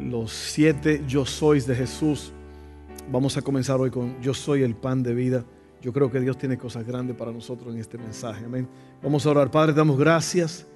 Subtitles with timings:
[0.00, 2.32] los siete yo sois de Jesús.
[3.10, 5.44] Vamos a comenzar hoy con yo soy el pan de vida.
[5.82, 8.44] Yo creo que Dios tiene cosas grandes para nosotros en este mensaje.
[8.44, 8.68] Amén.
[9.02, 9.50] Vamos a orar.
[9.50, 10.66] Padre, damos gracias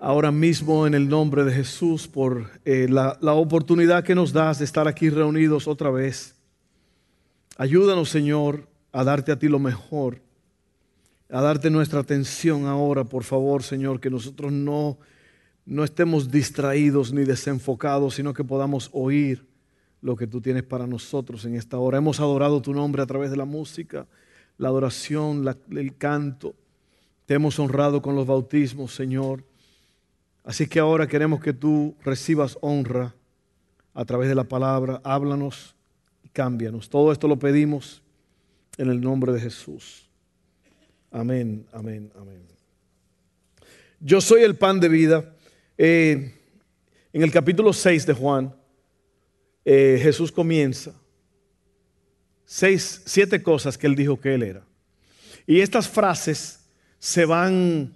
[0.00, 4.58] ahora mismo en el nombre de Jesús por eh, la, la oportunidad que nos das
[4.58, 6.34] de estar aquí reunidos otra vez.
[7.56, 10.20] Ayúdanos, Señor, a darte a ti lo mejor,
[11.30, 14.98] a darte nuestra atención ahora, por favor, Señor, que nosotros no,
[15.66, 19.46] no estemos distraídos ni desenfocados, sino que podamos oír
[20.02, 21.98] lo que tú tienes para nosotros en esta hora.
[21.98, 24.06] Hemos adorado tu nombre a través de la música,
[24.58, 26.54] la adoración, el canto.
[27.24, 29.42] Te hemos honrado con los bautismos, Señor.
[30.44, 33.14] Así que ahora queremos que tú recibas honra
[33.94, 35.00] a través de la palabra.
[35.02, 35.74] Háblanos
[36.22, 36.90] y cámbianos.
[36.90, 38.02] Todo esto lo pedimos
[38.76, 40.06] en el nombre de Jesús.
[41.10, 42.42] Amén, amén, amén.
[44.00, 45.33] Yo soy el pan de vida.
[45.76, 46.32] Eh,
[47.12, 48.54] en el capítulo 6 de Juan,
[49.64, 50.92] eh, Jesús comienza
[52.44, 54.62] seis, siete cosas que él dijo que él era.
[55.46, 56.60] Y estas frases
[56.98, 57.94] se van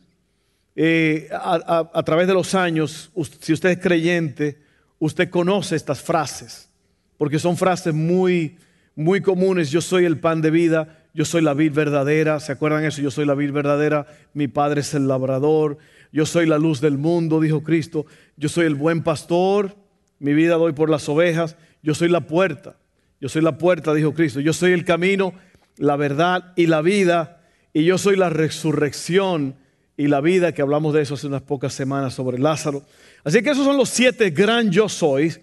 [0.75, 4.59] eh, a, través de los años, si usted es creyente,
[4.99, 6.69] usted conoce estas frases,
[7.17, 8.59] porque son frases muy,
[8.95, 9.71] muy comunes.
[9.71, 13.01] Yo soy el pan de vida, yo soy la vid verdadera, ¿se acuerdan eso?
[13.01, 15.79] Yo soy la vid verdadera, mi padre es el labrador,
[16.13, 18.07] yo soy la luz del mundo, dijo Cristo,
[18.37, 19.77] yo soy el buen pastor,
[20.19, 22.77] mi vida doy por las ovejas, yo soy la puerta.
[23.21, 24.41] Yo soy la puerta, dijo Cristo.
[24.41, 25.35] Yo soy el camino,
[25.77, 27.43] la verdad y la vida.
[27.73, 29.57] Y yo soy la resurrección
[29.97, 32.85] y la vida, que hablamos de eso hace unas pocas semanas sobre Lázaro.
[33.25, 35.41] Así que esos son los siete gran yo sois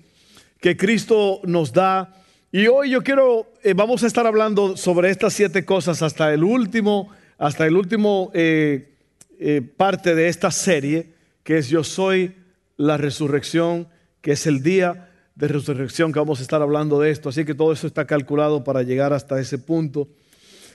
[0.61, 2.13] que Cristo nos da.
[2.51, 6.43] Y hoy yo quiero, eh, vamos a estar hablando sobre estas siete cosas hasta el
[6.43, 8.94] último, hasta el último eh,
[9.39, 11.13] eh, parte de esta serie,
[11.43, 12.35] que es yo soy
[12.77, 13.87] la resurrección,
[14.21, 17.29] que es el día de resurrección que vamos a estar hablando de esto.
[17.29, 20.07] Así que todo eso está calculado para llegar hasta ese punto.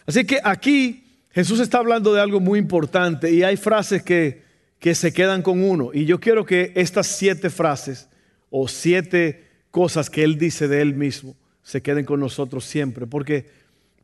[0.07, 4.43] Así que aquí Jesús está hablando de algo muy importante y hay frases que,
[4.79, 5.91] que se quedan con uno.
[5.93, 8.09] Y yo quiero que estas siete frases
[8.51, 13.49] o siete cosas que Él dice de Él mismo se queden con nosotros siempre, porque,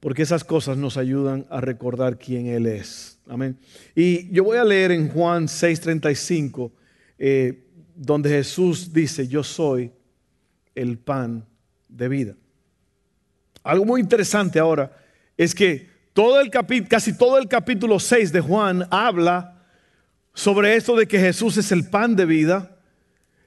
[0.06, 3.18] porque esas cosas nos ayudan a recordar quién Él es.
[3.28, 3.58] Amén.
[3.92, 6.70] Y yo voy a leer en Juan 6:35,
[7.18, 7.64] eh,
[7.96, 9.90] donde Jesús dice, yo soy
[10.76, 11.44] el pan
[11.88, 12.36] de vida.
[13.64, 14.96] Algo muy interesante ahora
[15.36, 16.52] es que todo el
[16.86, 19.60] casi todo el capítulo 6 de Juan habla
[20.34, 22.76] sobre esto de que Jesús es el pan de vida.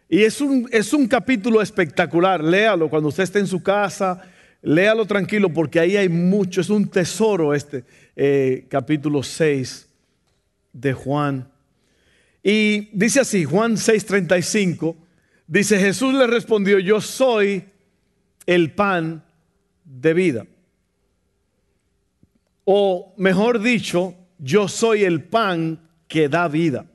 [0.09, 2.44] Y es un, es un capítulo espectacular.
[2.44, 4.22] Léalo cuando usted esté en su casa.
[4.62, 6.62] Léalo tranquilo porque ahí hay mucho.
[6.62, 9.88] Es un tesoro este eh, capítulo 6
[10.74, 11.50] de Juan.
[12.44, 14.96] Y dice así, Juan 6:35.
[15.48, 17.64] Dice, Jesús le respondió, yo soy
[18.46, 19.24] el pan
[19.84, 20.46] de vida.
[22.66, 26.86] O mejor dicho, yo soy el pan que da vida.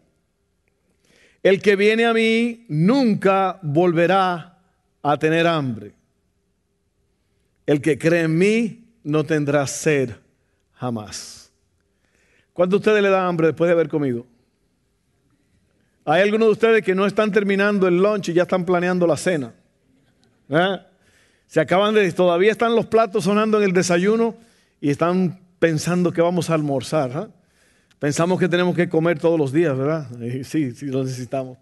[1.43, 4.59] El que viene a mí nunca volverá
[5.03, 5.93] a tener hambre.
[7.67, 10.11] El que cree en mí no tendrá sed
[10.75, 11.53] jamás.
[12.53, 14.27] ¿Cuánto ustedes le da hambre después de haber comido?
[16.05, 19.17] Hay algunos de ustedes que no están terminando el lunch y ya están planeando la
[19.17, 19.55] cena.
[20.49, 20.79] ¿Eh?
[21.47, 24.37] Se acaban de, todavía están los platos sonando en el desayuno
[24.81, 27.11] y están pensando que vamos a almorzar.
[27.11, 27.33] ¿eh?
[27.99, 30.07] Pensamos que tenemos que comer todos los días, ¿verdad?
[30.45, 31.57] Sí, sí, lo necesitamos.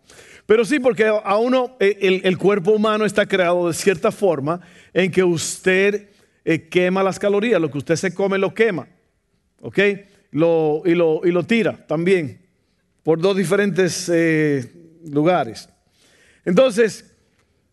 [0.53, 4.61] Pero sí, porque a uno, eh, el, cuerpo humano está creado de cierta forma
[4.93, 6.11] en que usted
[6.69, 8.87] quema las calorías, lo que usted se come lo quema,
[9.63, 9.79] ¿ok?
[10.31, 12.43] Lo, y, lo, y lo tira también
[13.03, 14.71] por dos diferentes eh,
[15.07, 15.71] lugares.
[16.45, 17.15] Entonces,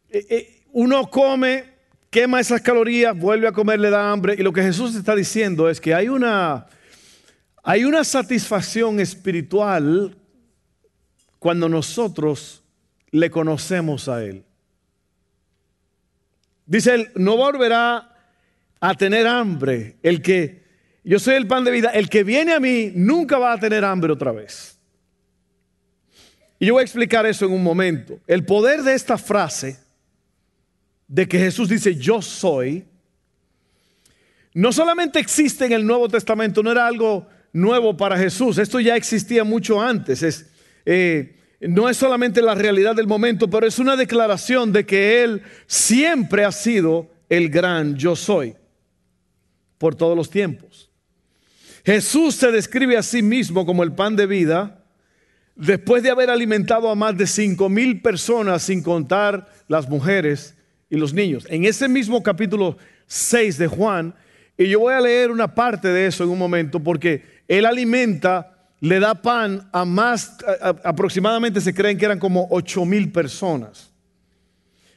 [0.10, 1.66] eh, eh, uno come,
[2.10, 4.36] quema esas calorías, vuelve a comer, le da hambre.
[4.40, 6.68] Y lo que Jesús está diciendo es que hay una,
[7.62, 10.16] hay una satisfacción espiritual
[11.40, 12.59] cuando nosotros
[13.12, 14.44] le conocemos a Él.
[16.66, 18.16] Dice Él, no volverá
[18.80, 19.98] a tener hambre.
[20.04, 20.64] El que,
[21.04, 23.84] yo soy el pan de vida, el que viene a mí nunca va a tener
[23.84, 24.78] hambre otra vez.
[26.60, 28.20] Y yo voy a explicar eso en un momento.
[28.28, 29.80] El poder de esta frase
[31.08, 32.86] de que Jesús dice yo soy,
[34.54, 38.96] no solamente existe en el Nuevo Testamento, no era algo nuevo para Jesús, esto ya
[38.96, 40.50] existía mucho antes, es,
[40.86, 45.42] eh, no es solamente la realidad del momento, pero es una declaración de que Él
[45.68, 48.56] siempre ha sido el gran yo soy
[49.78, 50.90] por todos los tiempos.
[51.86, 54.84] Jesús se describe a sí mismo como el pan de vida
[55.56, 60.56] después de haber alimentado a más de cinco mil personas sin contar las mujeres
[60.90, 61.46] y los niños.
[61.50, 62.78] En ese mismo capítulo
[63.08, 64.16] 6 de Juan,
[64.58, 68.59] y yo voy a leer una parte de eso en un momento porque Él alimenta
[68.82, 70.38] le da pan a más,
[70.84, 73.92] aproximadamente se creen que eran como 8 mil personas.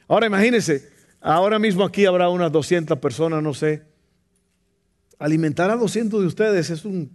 [0.07, 0.89] Ahora imagínense,
[1.19, 3.83] ahora mismo aquí habrá unas 200 personas, no sé.
[5.19, 7.11] Alimentar a 200 de ustedes es un,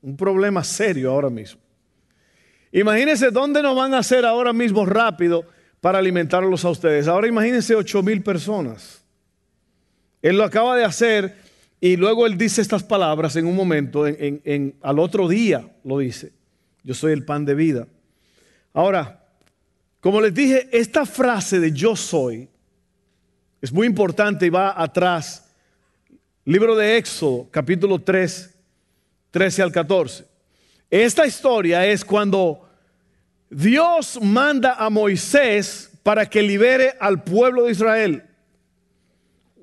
[0.00, 1.60] un problema serio ahora mismo.
[2.72, 5.44] Imagínense dónde nos van a hacer ahora mismo rápido
[5.80, 7.08] para alimentarlos a ustedes.
[7.08, 9.04] Ahora imagínense 8 mil personas.
[10.22, 11.36] Él lo acaba de hacer
[11.80, 16.32] y luego él dice estas palabras en un momento, en, al otro día lo dice,
[16.82, 17.86] yo soy el pan de vida.
[18.72, 19.24] Ahora,
[20.00, 22.48] como les dije, esta frase de yo soy
[23.60, 25.44] es muy importante y va atrás.
[26.44, 28.54] Libro de Éxodo, capítulo 3,
[29.30, 30.24] 13 al 14.
[30.90, 32.68] Esta historia es cuando
[33.50, 38.27] Dios manda a Moisés para que libere al pueblo de Israel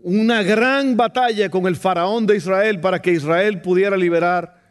[0.07, 4.61] una gran batalla con el faraón de Israel para que Israel pudiera liberar,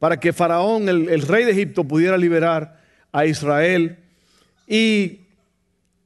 [0.00, 2.76] para que faraón, el, rey de Egipto, pudiera liberar
[3.12, 4.00] a Israel.
[4.66, 5.20] Y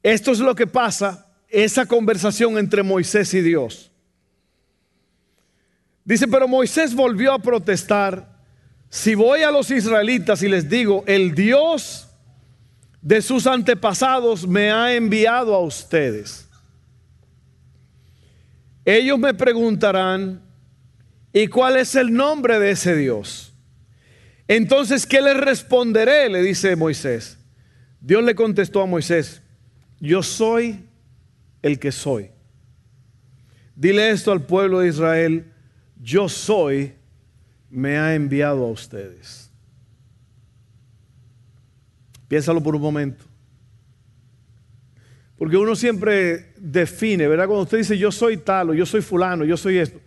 [0.03, 3.91] esto es lo que pasa, esa conversación entre Moisés y Dios.
[6.05, 8.37] Dice, pero Moisés volvió a protestar,
[8.91, 12.11] si voy a los israelitas y les digo, el Dios
[13.01, 16.51] de sus antepasados me ha enviado a ustedes
[18.85, 20.43] ellos me preguntarán,
[21.33, 23.55] ¿y cuál es el nombre de ese Dios?
[24.47, 26.29] Entonces, ¿qué le responderé?
[26.29, 27.39] Le dice Moisés.
[28.01, 29.41] Dios le contestó a Moisés,
[29.99, 30.85] yo soy
[31.63, 32.31] el que soy.
[33.75, 35.51] Dile esto al pueblo de Israel,
[35.99, 36.93] yo soy,
[37.71, 39.51] me ha enviado a ustedes.
[42.29, 43.25] Piénsalo por un momento.
[45.37, 47.47] Porque uno siempre define, ¿verdad?
[47.47, 50.01] Cuando usted dice yo soy tal o yo soy fulano, yo soy esto.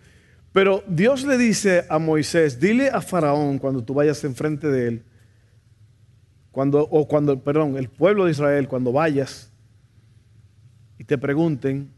[0.52, 5.02] Pero Dios le dice a Moisés, dile a Faraón cuando tú vayas enfrente de él,
[6.50, 9.52] cuando, o cuando, perdón, el pueblo de Israel, cuando vayas
[10.98, 11.92] y te pregunten,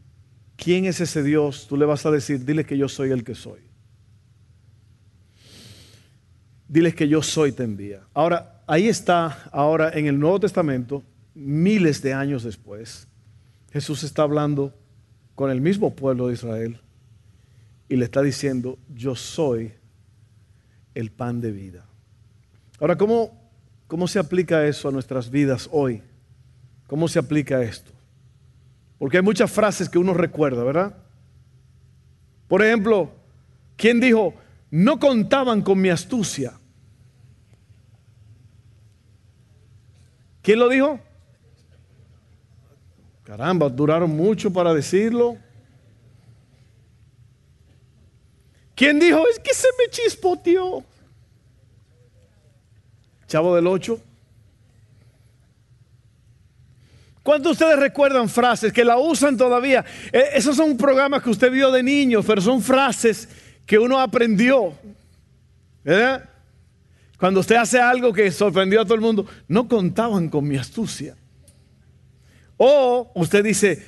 [0.57, 1.67] ¿quién es ese Dios?
[1.67, 3.61] Tú le vas a decir, dile que yo soy el que soy.
[6.67, 8.01] Diles que yo soy te envía.
[8.13, 13.09] Ahora, ahí está, ahora en el Nuevo Testamento, miles de años después,
[13.71, 14.73] Jesús está hablando
[15.35, 16.79] con el mismo pueblo de Israel
[17.87, 19.73] y le está diciendo, yo soy
[20.93, 21.85] el pan de vida.
[22.79, 23.31] Ahora, ¿cómo,
[23.87, 26.01] cómo se aplica eso a nuestras vidas hoy?
[26.87, 27.91] ¿Cómo se aplica esto?
[28.97, 30.97] Porque hay muchas frases que uno recuerda, ¿verdad?
[32.47, 33.11] Por ejemplo,
[33.77, 34.33] ¿quién dijo,
[34.69, 36.53] no contaban con mi astucia?
[40.41, 40.99] ¿Quién lo dijo?
[43.31, 45.37] Caramba, duraron mucho para decirlo.
[48.75, 49.25] ¿Quién dijo?
[49.29, 50.83] Es que se me chispoteó.
[53.27, 53.97] Chavo del 8.
[57.23, 59.85] ¿Cuántos de ustedes recuerdan frases que la usan todavía?
[60.11, 63.29] Eh, esos son programas que usted vio de niño, pero son frases
[63.65, 64.73] que uno aprendió.
[65.85, 66.29] ¿Verdad?
[67.17, 71.15] Cuando usted hace algo que sorprendió a todo el mundo, no contaban con mi astucia.
[72.63, 73.83] O usted dice,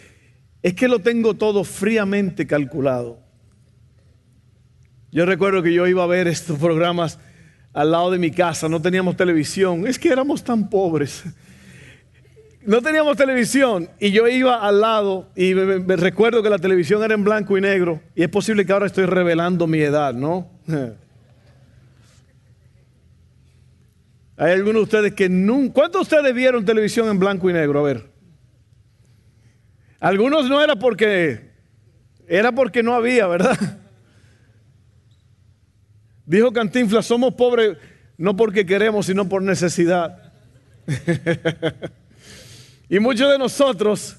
[0.63, 3.20] es que lo tengo todo fríamente calculado.
[5.12, 7.20] Yo recuerdo que yo iba a ver estos programas
[7.72, 11.24] al lado de mi casa, no teníamos televisión, es que éramos tan pobres.
[12.65, 17.13] No teníamos televisión y yo iba al lado y me, recuerdo que la televisión era
[17.13, 20.50] en blanco y negro y es posible que ahora estoy revelando mi edad, ¿no?
[24.36, 25.74] Hay algunos de ustedes que nunca...
[25.75, 27.82] ¿Cuántos de ustedes vieron televisión en blanco y negro?
[27.82, 28.12] A ver.
[30.03, 31.51] Algunos no era porque,
[32.27, 33.57] era porque no había, ¿verdad?
[36.25, 37.77] Dijo Cantinflas, somos pobres
[38.17, 40.33] no porque queremos, sino por necesidad.
[42.89, 44.17] y muchos de nosotros,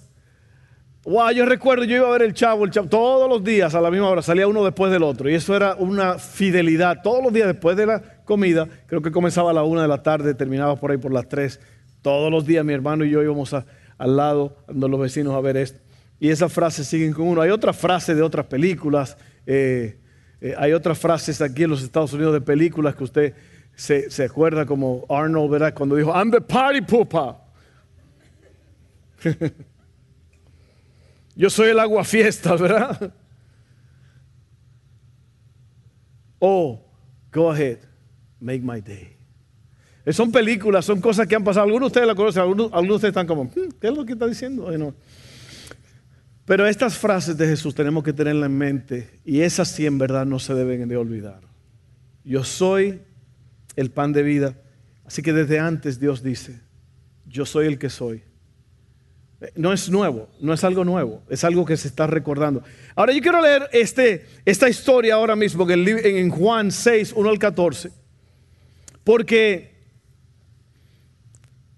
[1.05, 3.81] wow, yo recuerdo, yo iba a ver el chavo, el chavo, todos los días a
[3.83, 5.29] la misma hora, salía uno después del otro.
[5.29, 7.03] Y eso era una fidelidad.
[7.03, 10.03] Todos los días después de la comida, creo que comenzaba a la una de la
[10.03, 11.61] tarde, terminaba por ahí por las tres.
[12.01, 13.67] Todos los días mi hermano y yo íbamos a
[13.99, 15.81] al lado, de los vecinos a ver esto.
[16.21, 17.41] y esas frases siguen con uno.
[17.41, 19.99] Hay otras frases de otras películas, eh,
[20.41, 23.35] eh, hay otras frases aquí en los Estados Unidos de películas que usted
[23.75, 25.75] se, se acuerda como Arnold, ¿verdad?
[25.75, 27.35] Cuando dijo, I'm the party pooper.
[31.37, 33.13] Yo soy el agua fiesta, ¿verdad?
[36.47, 36.79] Oh,
[37.33, 37.79] go ahead,
[38.39, 39.17] make my day.
[40.13, 41.65] Son películas, son cosas que han pasado.
[41.65, 44.07] Algunos de ustedes la conocen, algunos, algunos de ustedes están como, hmm, ¿qué es lo
[44.07, 44.95] que está diciendo?
[46.47, 50.25] Pero estas frases de Jesús tenemos que tenerlas en mente y esas sí en verdad
[50.25, 51.43] no se deben de olvidar.
[52.25, 53.03] Yo soy
[53.77, 54.57] el pan de vida.
[55.05, 56.61] Así que desde antes Dios dice,
[57.27, 58.23] yo soy el que soy.
[59.43, 62.63] Eh, no es nuevo, no es algo nuevo, es algo que se está recordando.
[62.95, 67.93] Ahora yo quiero leer este, esta historia ahora mismo en Juan 6, 1 al 14,
[69.05, 69.74] porque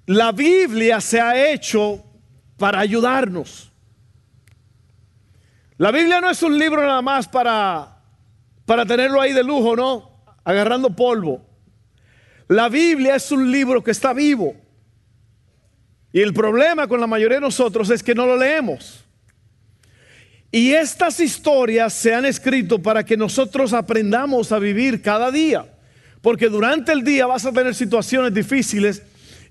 [0.07, 2.03] la Biblia se ha hecho
[2.57, 3.73] para ayudarnos.
[5.79, 7.99] La Biblia no es un libro nada más para,
[8.65, 10.25] para tenerlo ahí de lujo, ¿no?
[10.45, 11.45] Agarrando polvo.
[12.49, 14.55] La Biblia es un libro que está vivo.
[16.13, 19.05] Y el problema con la mayoría de nosotros es que no lo leemos.
[20.51, 25.67] Y estas historias se han escrito para que nosotros aprendamos a vivir cada día.
[26.23, 29.03] Porque durante el día vas a tener situaciones difíciles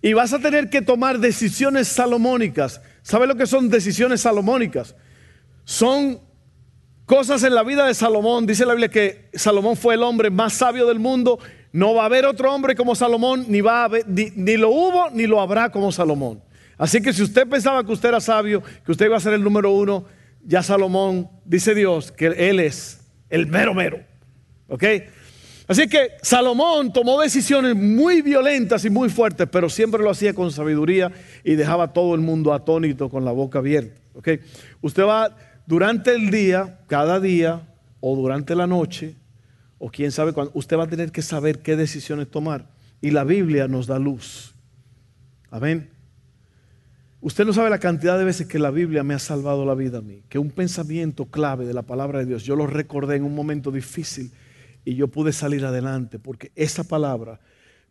[0.05, 2.79] y vas a tener que tomar decisiones salomónicas.
[3.01, 4.95] ¿Sabe lo que son decisiones salomónicas?
[5.63, 6.19] Son
[7.07, 8.45] cosas en la vida de Salomón.
[8.45, 11.39] Dice la Biblia que Salomón fue el hombre más sabio del mundo
[11.71, 15.25] no va a haber otro hombre como Salomón, ni, va a ni, lo hubo ni
[15.25, 16.39] lo habrá como Salomón.
[16.77, 19.43] Así que si usted pensaba que usted era sabio, que usted iba a ser el
[19.43, 20.05] número uno,
[20.43, 24.01] ya Salomón, dice Dios, que él es el mero mero.
[24.67, 24.83] ¿Ok?
[25.67, 30.51] Así que Salomón tomó decisiones muy violentas y muy fuertes, pero siempre lo hacía con
[30.51, 31.11] sabiduría
[31.43, 33.99] y dejaba a todo el mundo atónito con la boca abierta.
[34.13, 34.29] ¿Ok?
[34.81, 37.67] Usted va durante el día, cada día,
[37.99, 39.15] o durante la noche,
[39.79, 42.69] o quién sabe cuándo, usted va a tener que saber qué decisiones tomar.
[43.01, 44.53] Y la Biblia nos da luz.
[45.49, 45.89] Amén.
[47.21, 49.97] Usted no sabe la cantidad de veces que la Biblia me ha salvado la vida
[49.97, 53.23] a mí, que un pensamiento clave de la palabra de Dios, yo lo recordé en
[53.23, 54.31] un momento difícil
[54.85, 57.39] y yo pude salir adelante, porque esa palabra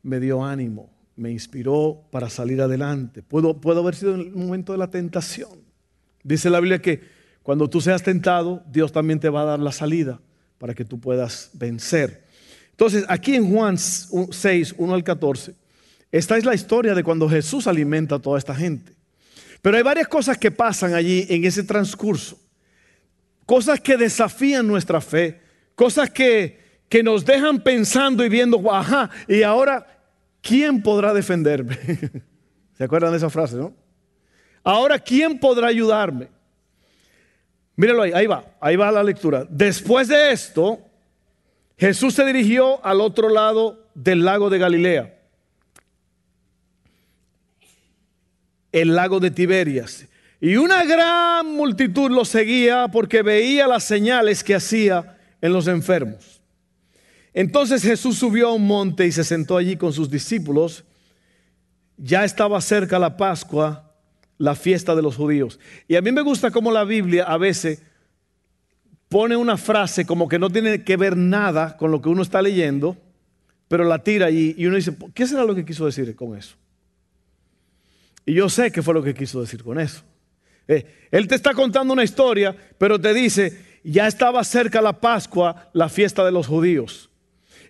[0.02, 3.22] me dio ánimo, me inspiró para salir adelante.
[3.22, 5.64] Puedo, puedo haber sido en el momento de la tentación.
[6.22, 7.02] Dice la Biblia que
[7.42, 10.20] cuando tú seas tentado, Dios también te va a dar la salida
[10.58, 12.24] para que tú puedas vencer.
[12.70, 15.54] Entonces, aquí en Juan 6, 1 al 14,
[16.10, 18.94] esta es la historia de cuando Jesús alimenta a toda esta gente.
[19.60, 22.40] Pero hay varias cosas que pasan allí en ese transcurso.
[23.46, 25.40] Cosas que desafían nuestra fe,
[25.74, 26.63] cosas que,
[26.94, 29.84] que nos dejan pensando y viendo, ajá, y ahora,
[30.40, 31.76] ¿quién podrá defenderme?
[32.78, 33.74] ¿Se acuerdan de esa frase, no?
[34.62, 36.28] Ahora, ¿quién podrá ayudarme?
[37.74, 39.44] Míralo ahí, ahí va, ahí va la lectura.
[39.50, 40.78] Después de esto,
[41.76, 45.18] Jesús se dirigió al otro lado del lago de Galilea,
[48.70, 50.06] el lago de Tiberias.
[50.40, 56.33] Y una gran multitud lo seguía porque veía las señales que hacía en los enfermos.
[57.34, 60.84] Entonces Jesús subió a un monte y se sentó allí con sus discípulos.
[61.96, 63.92] Ya estaba cerca la Pascua
[64.38, 65.58] la fiesta de los judíos.
[65.88, 67.82] Y a mí me gusta cómo la Biblia a veces
[69.08, 72.40] pone una frase como que no tiene que ver nada con lo que uno está
[72.40, 72.96] leyendo,
[73.68, 76.56] pero la tira allí y uno dice, ¿qué será lo que quiso decir con eso?
[78.26, 80.02] Y yo sé qué fue lo que quiso decir con eso.
[80.66, 85.70] Eh, él te está contando una historia, pero te dice, ya estaba cerca la Pascua,
[85.72, 87.10] la fiesta de los judíos.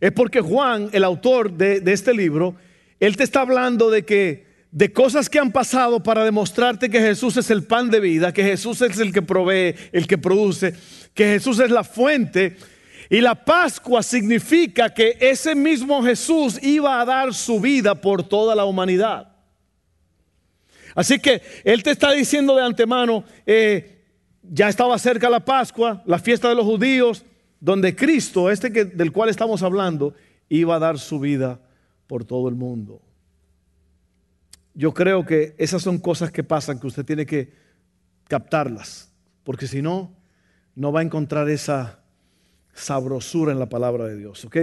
[0.04, 2.54] Es porque Juan, el autor de, este libro,
[3.00, 7.38] él te está hablando de que de cosas que han pasado para demostrarte que Jesús
[7.38, 10.74] es el pan de vida, que Jesús es el que provee, el que produce,
[11.14, 12.58] que Jesús es la fuente.
[13.08, 18.54] Y la Pascua significa que ese mismo Jesús iba a dar su vida por toda
[18.54, 19.32] la humanidad.
[20.94, 24.02] Así que Él te está diciendo de antemano, eh,
[24.42, 27.24] ya estaba cerca la Pascua, la fiesta de los judíos,
[27.64, 30.12] donde Cristo, este que, del cual estamos hablando,
[30.50, 31.58] iba a dar su vida
[32.06, 33.00] por todo el mundo.
[34.74, 37.54] Yo creo que esas son cosas que pasan que usted tiene que
[38.28, 39.10] captarlas,
[39.44, 40.14] porque si no,
[40.74, 42.00] no va a encontrar esa
[42.74, 44.44] sabrosura en la palabra de Dios.
[44.44, 44.58] ¿ok?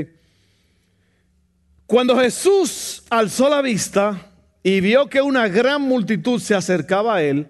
[1.88, 4.32] Cuando Jesús alzó la vista
[4.62, 7.50] y vio que una gran multitud se acercaba a él,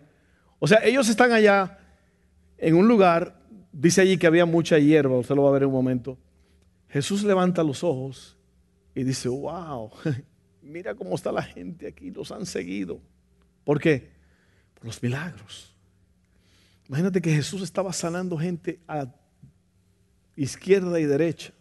[0.60, 1.78] o sea, ellos están allá
[2.58, 3.41] en un lugar,
[3.72, 6.18] dice allí que había mucha hierba, usted lo va a ver en un momento.
[6.90, 8.38] Jesús levanta los ojos
[8.94, 9.92] y dice, wow,
[10.62, 13.00] mira cómo está la gente aquí, los han seguido.
[13.64, 14.12] ¿Por qué?
[14.74, 15.76] Por los milagros.
[16.88, 19.08] Imagínate que Jesús estaba sanando gente a
[20.36, 21.54] izquierda y derecha,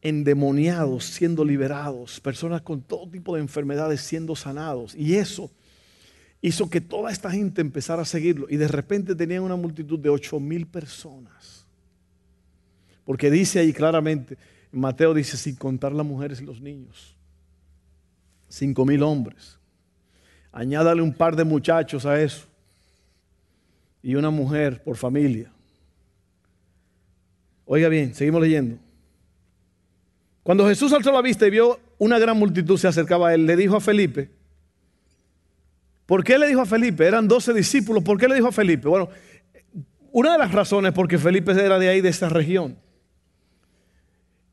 [0.00, 4.94] endemoniados siendo liberados, personas con todo tipo de enfermedades siendo sanados.
[4.96, 5.50] Y eso
[6.42, 8.46] hizo que toda esta gente empezara a seguirlo.
[8.50, 11.64] Y de repente tenían una multitud de ocho mil personas.
[13.04, 14.36] Porque dice ahí claramente,
[14.72, 17.16] Mateo dice, sin contar las mujeres y los niños,
[18.48, 19.58] cinco mil hombres.
[20.50, 22.46] Añádale un par de muchachos a eso.
[24.02, 25.50] Y una mujer por familia.
[27.64, 28.78] Oiga bien, seguimos leyendo.
[30.42, 33.56] Cuando Jesús alzó la vista y vio una gran multitud se acercaba a él, le
[33.56, 34.28] dijo a Felipe,
[36.06, 37.06] ¿por qué le dijo a Felipe?
[37.06, 38.88] Eran doce discípulos, ¿por qué le dijo a Felipe?
[38.88, 39.08] Bueno,
[40.12, 42.76] una de las razones es porque Felipe era de ahí, de esta región.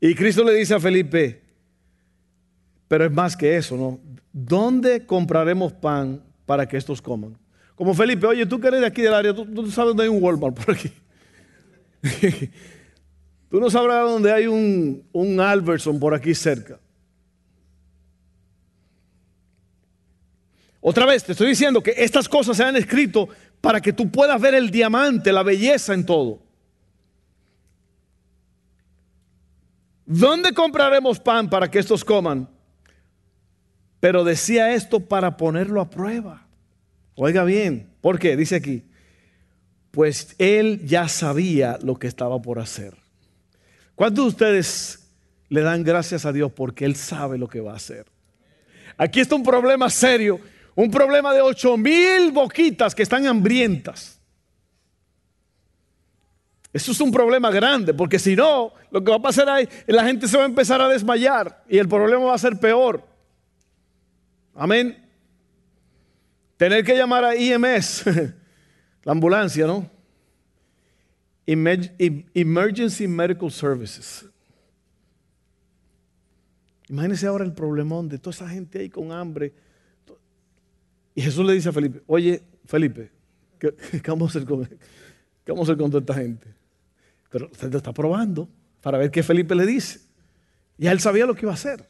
[0.00, 1.42] Y Cristo le dice a Felipe,
[2.88, 4.00] pero es más que eso, ¿no?
[4.32, 7.36] ¿Dónde compraremos pan para que estos coman?
[7.74, 10.22] Como Felipe, oye, tú que eres de aquí del área, tú, sabes dónde hay un
[10.22, 10.90] Walmart por aquí.
[13.50, 16.78] tú no sabrás dónde hay un, un Albertson por aquí cerca.
[20.80, 23.28] Otra vez, te estoy diciendo que estas cosas se han escrito
[23.60, 26.42] para que tú puedas ver el diamante, la belleza en todo.
[30.06, 32.48] ¿Dónde compraremos pan para que estos coman?
[34.00, 36.46] Pero decía esto para ponerlo a prueba.
[37.14, 38.36] Oiga bien, ¿por qué?
[38.36, 38.82] Dice aquí,
[39.90, 42.96] pues él ya sabía lo que estaba por hacer.
[43.94, 45.10] ¿Cuántos de ustedes
[45.50, 48.06] le dan gracias a Dios porque él sabe lo que va a hacer?
[48.96, 50.40] Aquí está un problema serio,
[50.80, 54.20] un problema de ocho mil boquitas que están hambrientas.
[56.72, 60.04] Eso es un problema grande, porque si no, lo que va a pasar ahí, la
[60.04, 63.04] gente se va a empezar a desmayar y el problema va a ser peor.
[64.54, 64.96] Amén.
[66.56, 68.04] Tener que llamar a IMS,
[69.02, 69.90] la ambulancia, ¿no?
[71.46, 74.26] Emergency Medical Services.
[76.88, 79.52] Imagínense ahora el problemón de toda esa gente ahí con hambre.
[81.14, 83.10] Y Jesús le dice a Felipe, oye, Felipe,
[83.58, 83.72] ¿qué,
[84.06, 86.46] vamos a hacer con, qué vamos a hacer con toda esta gente?
[87.30, 88.48] Pero usted está probando
[88.80, 90.00] para ver qué Felipe le dice.
[90.78, 91.88] Y él sabía lo que iba a hacer.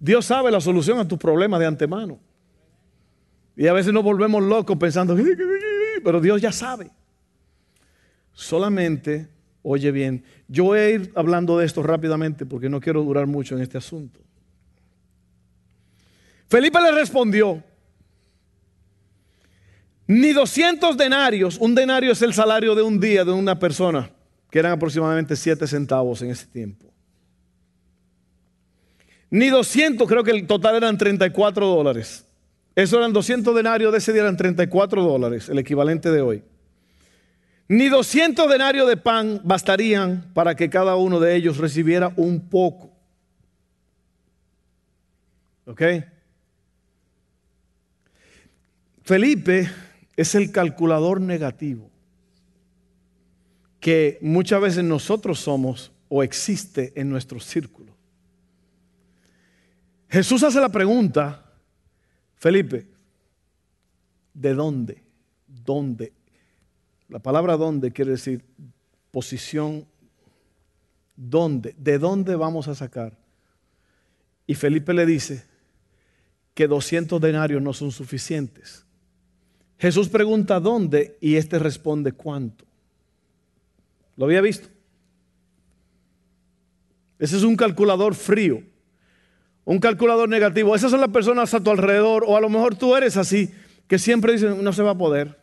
[0.00, 2.18] Dios sabe la solución a tus problemas de antemano.
[3.56, 5.16] Y a veces nos volvemos locos pensando,
[6.04, 6.90] pero Dios ya sabe.
[8.32, 9.28] Solamente,
[9.62, 13.56] oye bien, yo voy a ir hablando de esto rápidamente porque no quiero durar mucho
[13.56, 14.20] en este asunto.
[16.46, 17.62] Felipe le respondió,
[20.08, 24.10] ni 200 denarios, un denario es el salario de un día de una persona
[24.50, 26.86] que eran aproximadamente 7 centavos en ese tiempo.
[29.28, 32.24] Ni 200, creo que el total eran 34 dólares.
[32.74, 36.42] Eso eran 200 denarios de ese día, eran 34 dólares, el equivalente de hoy.
[37.68, 42.90] Ni 200 denarios de pan bastarían para que cada uno de ellos recibiera un poco.
[45.66, 45.82] ¿Ok?
[49.02, 49.68] Felipe
[50.18, 51.88] es el calculador negativo
[53.78, 57.94] que muchas veces nosotros somos o existe en nuestro círculo.
[60.08, 61.52] Jesús hace la pregunta,
[62.34, 62.88] Felipe,
[64.34, 65.04] ¿de dónde?
[65.46, 66.12] ¿Dónde?
[67.08, 68.44] La palabra dónde quiere decir
[69.12, 69.86] posición.
[71.14, 71.76] ¿Dónde?
[71.78, 73.16] ¿De dónde vamos a sacar?
[74.48, 75.44] Y Felipe le dice
[76.54, 78.84] que 200 denarios no son suficientes.
[79.78, 82.64] Jesús pregunta dónde y este responde cuánto.
[84.16, 84.68] ¿Lo había visto?
[87.18, 88.62] Ese es un calculador frío,
[89.64, 90.74] un calculador negativo.
[90.74, 93.52] Esas son las personas a tu alrededor, o a lo mejor tú eres así,
[93.86, 95.38] que siempre dicen, no se va a poder,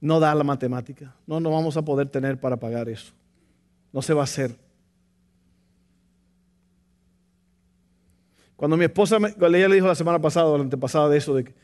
[0.00, 3.12] no da la matemática, no, no vamos a poder tener para pagar eso,
[3.92, 4.56] no se va a hacer.
[8.56, 11.34] Cuando mi esposa, me, ella le dijo la semana pasada o la antepasada de eso,
[11.34, 11.54] de que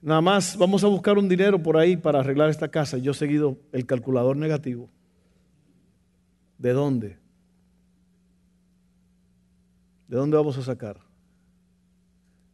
[0.00, 3.14] nada más vamos a buscar un dinero por ahí para arreglar esta casa, yo he
[3.14, 4.88] seguido el calculador negativo.
[6.58, 7.18] ¿De dónde?
[10.08, 10.98] ¿De dónde vamos a sacar?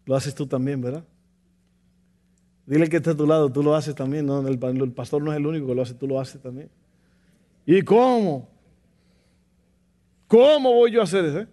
[0.04, 1.04] Lo haces tú también, ¿verdad?
[2.66, 4.26] Dile que está a tu lado, tú lo haces también.
[4.26, 4.58] No, el,
[4.92, 6.70] pastor no es el único que lo hace, tú lo haces también.
[7.66, 8.48] ¿Y cómo?
[10.26, 11.46] ¿Cómo voy yo a hacer eso?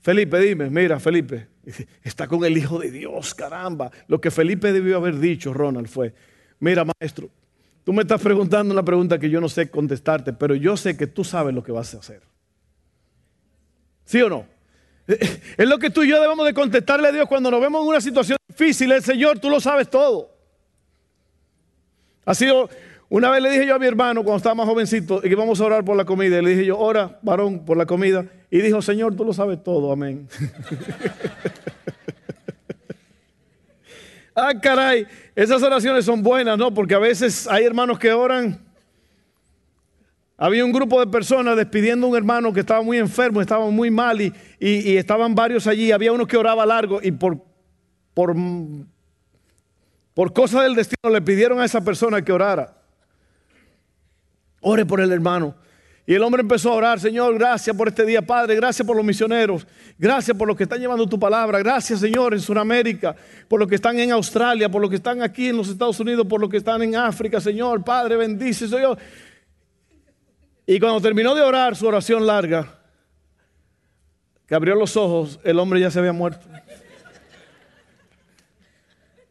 [0.00, 1.48] Felipe, dime, mira, Felipe,
[2.02, 3.90] está con el Hijo de Dios, caramba.
[4.08, 6.14] Lo que Felipe debió haber dicho, Ronald, fue,
[6.58, 7.30] mira, maestro,
[7.84, 11.06] Tú me estás preguntando una pregunta que yo no sé contestarte, pero yo sé que
[11.06, 12.22] tú sabes lo que vas a hacer.
[14.06, 14.46] ¿Sí o no?
[15.06, 17.88] Es lo que tú y yo debemos de contestarle a Dios cuando nos vemos en
[17.88, 18.90] una situación difícil.
[18.90, 20.34] El Señor, tú lo sabes todo.
[22.24, 22.70] Ha sido
[23.08, 25.60] una vez le dije yo a mi hermano cuando estaba más jovencito y que íbamos
[25.60, 28.24] a orar por la comida, y le dije yo, ora, varón, por la comida.
[28.50, 30.28] Y dijo, Señor, tú lo sabes todo, amén.
[34.34, 36.72] ah, caray, esas oraciones son buenas, ¿no?
[36.72, 38.60] Porque a veces hay hermanos que oran.
[40.36, 43.90] Había un grupo de personas despidiendo a un hermano que estaba muy enfermo, estaba muy
[43.90, 45.92] mal y, y estaban varios allí.
[45.92, 47.38] Había uno que oraba largo y por,
[48.14, 48.34] por,
[50.14, 52.83] por cosa del destino le pidieron a esa persona que orara.
[54.66, 55.54] Ore por el hermano.
[56.06, 59.04] Y el hombre empezó a orar, Señor, gracias por este día, Padre, gracias por los
[59.04, 59.66] misioneros,
[59.98, 63.16] gracias por los que están llevando tu palabra, gracias, Señor, en Sudamérica,
[63.48, 66.26] por los que están en Australia, por los que están aquí en los Estados Unidos,
[66.26, 68.98] por los que están en África, Señor, Padre, bendice, Señor.
[70.66, 72.78] Y cuando terminó de orar su oración larga,
[74.46, 76.46] que abrió los ojos, el hombre ya se había muerto.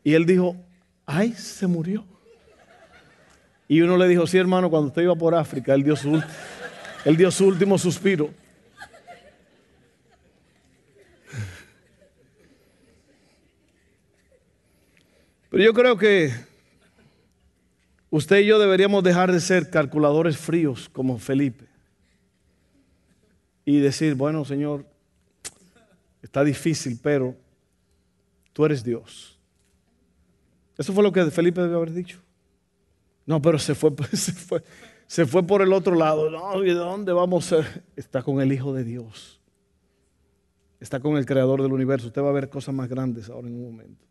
[0.04, 0.56] Y él dijo,
[1.06, 2.13] ay, se murió.
[3.68, 6.22] Y uno le dijo, sí hermano, cuando usted iba por África, él dio su,
[7.06, 8.30] él dio su último suspiro.
[15.54, 16.34] Pero yo creo que
[18.10, 21.66] usted y yo deberíamos dejar de ser calculadores fríos como Felipe.
[23.64, 24.84] Y decir, bueno Señor,
[26.24, 27.36] está difícil, pero
[28.52, 29.38] tú eres Dios.
[30.76, 32.23] Eso fue lo que Felipe debe haber dicho.
[33.26, 34.64] No, pero se fue, se fue,
[35.08, 36.30] se fue por el otro lado.
[36.30, 37.54] No, ¿y de dónde vamos?
[37.96, 39.40] Está con el Hijo de Dios.
[40.80, 42.08] Está con el Creador del universo.
[42.08, 44.06] Usted va a ver cosas más grandes ahora en un momento.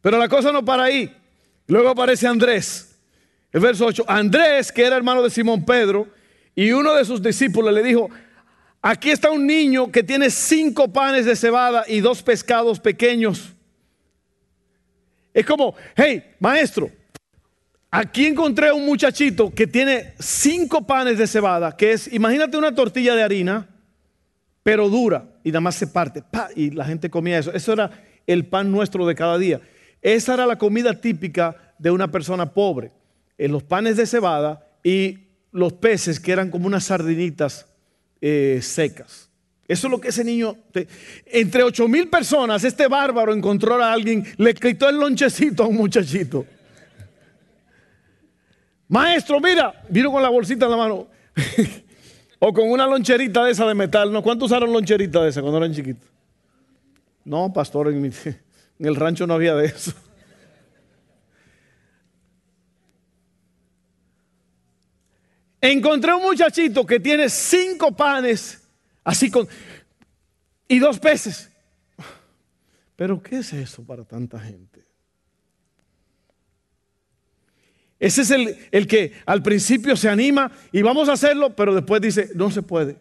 [0.00, 1.14] Pero la cosa no para ahí.
[1.66, 2.98] Luego aparece Andrés.
[3.52, 4.04] El verso 8.
[4.08, 6.08] Andrés, que era hermano de Simón Pedro,
[6.54, 8.08] y uno de sus discípulos le dijo,
[8.80, 13.54] aquí está un niño que tiene cinco panes de cebada y dos pescados pequeños.
[15.32, 16.90] Es como, hey, maestro,
[17.92, 23.16] Aquí encontré un muchachito que tiene cinco panes de cebada, que es, imagínate una tortilla
[23.16, 23.68] de harina,
[24.62, 26.22] pero dura, y nada más se parte,
[26.54, 27.52] y la gente comía eso.
[27.52, 27.90] Eso era
[28.28, 29.60] el pan nuestro de cada día.
[30.02, 32.92] Esa era la comida típica de una persona pobre.
[33.36, 35.18] En eh, los panes de cebada y
[35.50, 37.66] los peces que eran como unas sardinitas
[38.20, 39.30] eh, secas.
[39.66, 40.56] Eso es lo que ese niño,
[41.26, 45.76] entre ocho mil personas, este bárbaro encontró a alguien, le quitó el lonchecito a un
[45.76, 46.46] muchachito.
[48.90, 51.06] Maestro, mira, vino con la bolsita en la mano.
[52.40, 54.12] o con una loncherita de esa de metal.
[54.12, 54.20] ¿no?
[54.20, 56.08] ¿Cuántos usaron loncherita de esa cuando eran chiquitos?
[57.24, 59.92] No, pastor, en, en el rancho no había de eso.
[65.60, 68.66] Encontré un muchachito que tiene cinco panes,
[69.04, 69.46] así con,
[70.66, 71.48] y dos peces.
[72.96, 74.89] Pero ¿qué es eso para tanta gente?
[78.00, 82.30] Ese es el, que al principio se anima y vamos a hacerlo, pero después dice,
[82.34, 82.96] no se puede.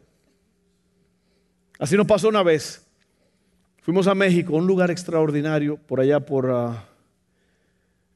[1.80, 2.86] Así nos pasó una vez.
[3.82, 6.52] Fuimos a México, un lugar extraordinario, por allá por...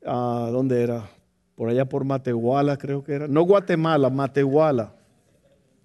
[0.05, 1.09] Ah, ¿Dónde era?
[1.55, 3.29] Por allá por Matehuala, creo que era.
[3.29, 4.93] No Guatemala, Matehuala.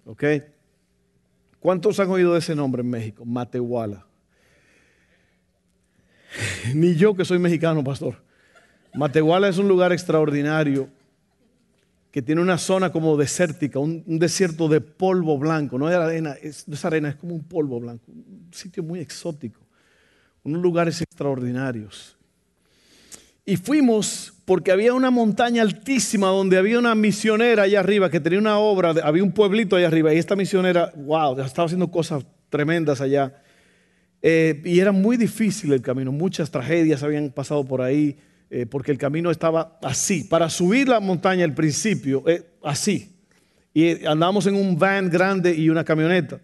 [0.05, 0.23] ¿Ok?
[1.61, 3.23] ¿Cuántos han oído de ese nombre en México?
[3.23, 4.05] Matehuala.
[6.75, 8.15] Ni yo que soy mexicano, pastor.
[8.93, 10.89] Matehuala es un lugar extraordinario
[12.11, 16.85] que tiene una zona como desértica, un, desierto de polvo blanco, no es arena, es,
[16.85, 19.61] arena, es como un polvo blanco, un sitio muy exótico,
[20.43, 22.17] unos lugares extraordinarios.
[23.45, 28.39] Y fuimos porque había una montaña altísima donde había una misionera allá arriba que tenía
[28.39, 33.01] una obra, había un pueblito allá arriba y esta misionera, wow, estaba haciendo cosas tremendas
[33.01, 33.41] allá.
[34.21, 38.17] Eh, y era muy difícil el camino, muchas tragedias habían pasado por ahí.
[38.51, 40.23] Eh, porque el camino estaba así.
[40.23, 43.15] Para subir la montaña al principio, eh, así.
[43.73, 46.39] Y andamos en un van grande y una camioneta.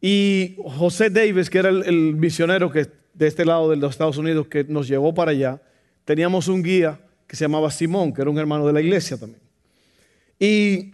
[0.00, 4.46] Y José Davis, que era el, misionero que, de este lado de los Estados Unidos
[4.46, 5.60] que nos llevó para allá,
[6.04, 9.40] teníamos un guía que se llamaba Simón, que era un hermano de la iglesia también.
[10.38, 10.92] Y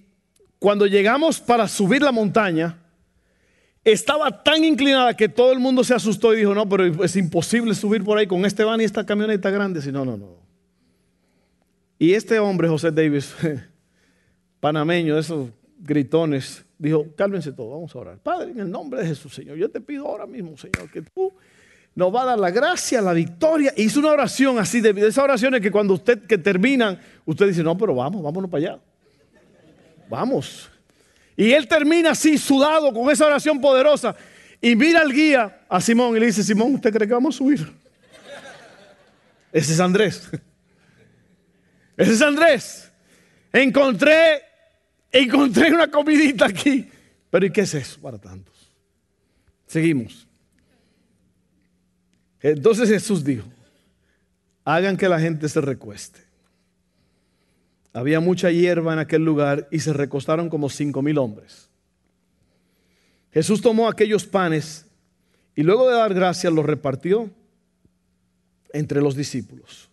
[0.58, 2.78] cuando llegamos para subir la montaña,
[3.84, 7.74] estaba tan inclinada que todo el mundo se asustó y dijo, no, pero es imposible
[7.74, 9.80] subir por ahí con este van y esta camioneta grande.
[9.80, 10.36] Si no, no, no.
[11.98, 13.34] Y este hombre, José Davis,
[14.60, 18.18] panameño, de esos gritones, dijo, cálmense todos, vamos a orar.
[18.18, 21.32] Padre, en el nombre de Jesús, Señor, yo te pido ahora mismo, Señor, que tú
[21.94, 23.72] nos va a dar la gracia, la victoria.
[23.76, 27.76] hizo una oración así, de, esas oraciones que cuando usted, que terminan, usted dice, no,
[27.76, 28.80] pero vamos, vámonos para allá.
[30.08, 30.70] Vamos.
[31.38, 34.16] Y él termina así, sudado, con esa oración poderosa.
[34.60, 37.38] Y mira al guía, a Simón, y le dice, Simón, ¿usted cree que vamos a
[37.38, 37.72] subir?
[39.52, 40.28] Ese es Andrés.
[41.96, 42.90] Ese es Andrés.
[43.52, 44.42] encontré,
[45.12, 46.90] encontré una comidita aquí.
[47.30, 48.74] Pero ¿y qué es eso para tantos?
[49.68, 50.26] Seguimos.
[52.42, 53.46] Entonces Jesús dijo,
[54.64, 56.27] hagan que la gente se recueste.
[57.98, 61.68] Había mucha hierba en aquel lugar y se recostaron como cinco mil hombres.
[63.32, 64.86] Jesús tomó aquellos panes
[65.56, 67.28] y luego de dar gracias los repartió
[68.72, 69.90] entre los discípulos.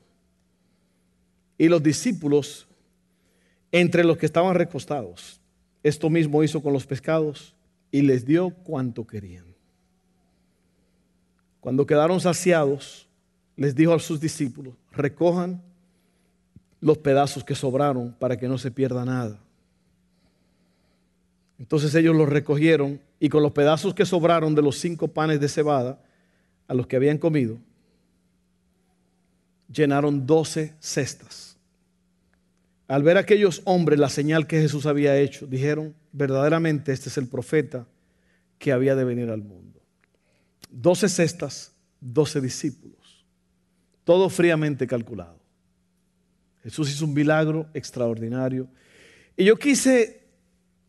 [1.58, 2.68] Y los discípulos
[3.72, 5.42] entre los que estaban recostados.
[5.82, 7.56] Esto mismo hizo con los pescados
[7.90, 9.46] y les dio cuanto querían.
[11.60, 13.08] Cuando quedaron saciados,
[13.56, 15.64] les dijo a sus discípulos, recojan
[16.86, 19.40] los pedazos que sobraron para que no se pierda nada.
[21.58, 25.50] Entonces ellos los recogieron y con los pedazos que sobraron de los cinco panes de
[25.50, 26.00] cebada
[26.68, 27.58] a los que habían comido,
[29.68, 31.58] llenaron doce cestas.
[32.88, 37.28] Al ver aquellos hombres la señal que Jesús había hecho, dijeron, verdaderamente este es el
[37.28, 37.88] profeta
[38.60, 39.82] que había de venir al mundo.
[40.70, 43.26] Doce cestas, doce discípulos,
[44.04, 45.45] todo fríamente calculado.
[46.66, 48.68] Jesús hizo un milagro extraordinario.
[49.38, 50.24] Y yo quise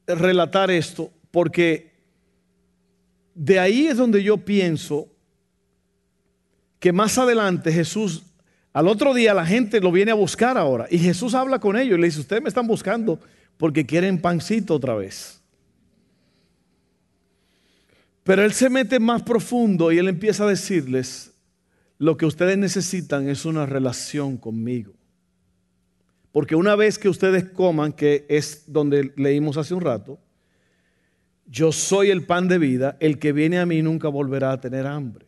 [0.07, 1.93] relatar esto porque
[3.35, 5.07] de ahí es donde yo pienso
[6.79, 8.23] que más adelante Jesús,
[8.73, 10.87] al otro día la gente lo viene a buscar ahora.
[10.91, 13.21] Y Jesús habla con ellos y le dice, ustedes me están buscando
[13.59, 15.43] porque quieren pancito otra vez.
[18.25, 21.35] Pero él se mete más profundo y él empieza a decirles,
[21.99, 24.95] lo que ustedes necesitan es una relación conmigo.
[26.37, 30.19] Porque una vez que ustedes coman, que es donde leímos hace un rato,
[31.47, 34.87] yo soy el pan de vida, el que viene a mí nunca volverá a tener
[34.87, 35.25] hambre.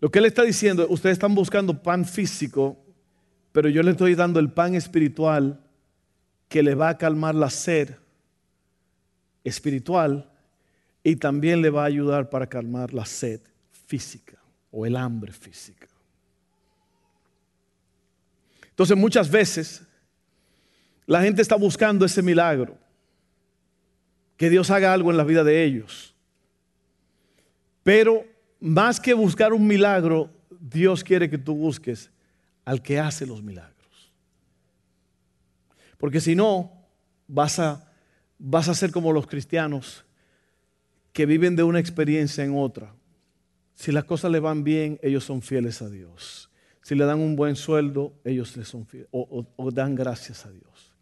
[0.00, 2.82] Lo que él está diciendo, ustedes están buscando pan físico,
[3.52, 5.60] pero yo les estoy dando el pan espiritual
[6.48, 7.90] que le va a calmar la sed
[9.44, 10.32] espiritual
[11.04, 14.38] y también le va a ayudar para calmar la sed física
[14.70, 15.81] o el hambre física.
[18.72, 19.82] Entonces muchas veces
[21.06, 22.78] la gente está buscando ese milagro,
[24.36, 26.14] que Dios haga algo en la vida de ellos.
[27.82, 28.24] Pero
[28.60, 32.10] más que buscar un milagro, Dios quiere que tú busques
[32.64, 34.12] al que hace los milagros.
[35.98, 36.72] Porque si no,
[37.28, 37.92] vas a,
[38.38, 40.04] vas a ser como los cristianos
[41.12, 42.94] que viven de una experiencia en otra.
[43.74, 46.50] Si las cosas le van bien, ellos son fieles a Dios.
[46.82, 50.92] Si le dan un buen sueldo, ellos le son fieles o, dan gracias a Dios.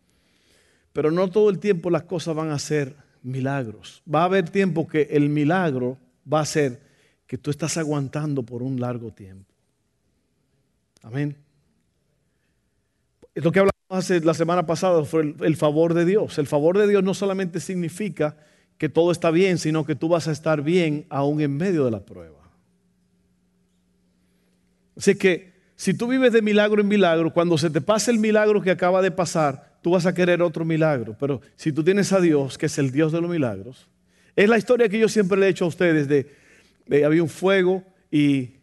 [0.92, 4.02] Pero no todo el tiempo las cosas van a ser milagros.
[4.12, 5.96] Va a haber tiempo que el milagro
[6.30, 6.80] va a ser
[7.26, 9.54] que tú estás aguantando por un largo tiempo.
[11.02, 11.36] Amén.
[13.34, 16.38] Lo que hablamos hace, la semana pasada fue el, el favor de Dios.
[16.38, 18.36] El favor de Dios no solamente significa
[18.76, 21.90] que todo está bien, sino que tú vas a estar bien aún en medio de
[21.90, 22.40] la prueba.
[24.96, 28.60] Así que si tú vives de milagro en milagro, cuando se te pase el milagro
[28.60, 31.16] que acaba de pasar, tú vas a querer otro milagro.
[31.18, 33.88] Pero si tú tienes a Dios, que es el Dios de los milagros,
[34.36, 36.26] es la historia que yo siempre le he hecho a ustedes de,
[37.02, 38.56] había un fuego y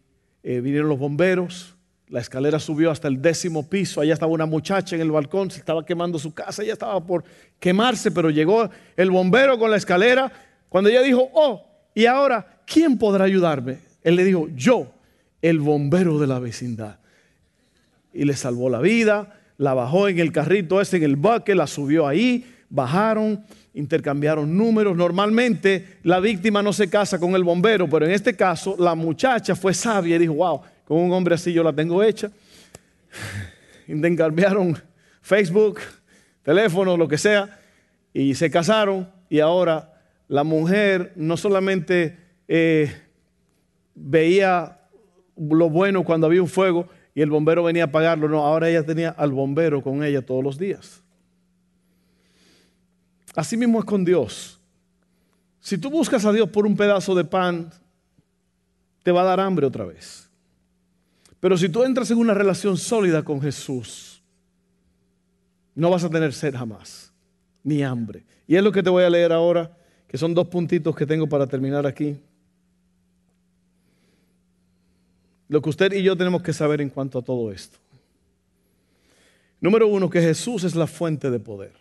[0.43, 1.75] eh, vinieron los bomberos,
[2.07, 5.57] la escalera subió hasta el décimo piso, allá estaba una muchacha en el balcón, se
[5.57, 7.23] estaba quemando su casa, ella estaba por
[7.59, 10.31] quemarse, pero llegó el bombero con la escalera.
[10.69, 13.79] Cuando ella dijo, oh, y ahora, ¿quién podrá ayudarme?
[14.03, 14.93] Él le dijo, yo,
[15.41, 16.99] el bombero de la vecindad
[18.17, 19.39] y le salvó la vida.
[19.57, 24.97] La bajó en el carrito ese, en el buque, la subió ahí, bajaron, intercambiaron números.
[24.97, 29.55] Normalmente la víctima no se casa con el bombero, pero en este caso la muchacha
[29.55, 32.31] fue sabia y dijo, wow, con un hombre así yo la tengo hecha.
[33.87, 34.77] Intercambiaron
[35.21, 35.79] Facebook,
[36.41, 37.59] teléfono, lo que sea,
[38.13, 39.93] y se casaron y ahora
[40.27, 42.91] la mujer no solamente eh,
[43.93, 44.79] veía
[45.37, 48.29] lo bueno cuando había un fuego, y el bombero venía a apagarlo.
[48.29, 51.01] No, ahora ella tenía al bombero con ella todos los días.
[53.35, 54.59] Así mismo es con Dios.
[55.59, 57.71] Si tú buscas a Dios por un pedazo de pan,
[59.01, 60.29] te va a dar hambre otra vez.
[61.39, 64.21] Pero si tú entras en una relación sólida con Jesús,
[65.73, 67.11] no vas a tener sed jamás,
[67.63, 68.25] ni hambre.
[68.45, 69.75] Y es lo que te voy a leer ahora,
[70.07, 72.15] que son dos puntitos que tengo para terminar aquí.
[75.47, 77.77] Lo que usted y yo tenemos que saber en cuanto a todo esto.
[79.59, 81.73] Número uno, que Jesús es la fuente de poder.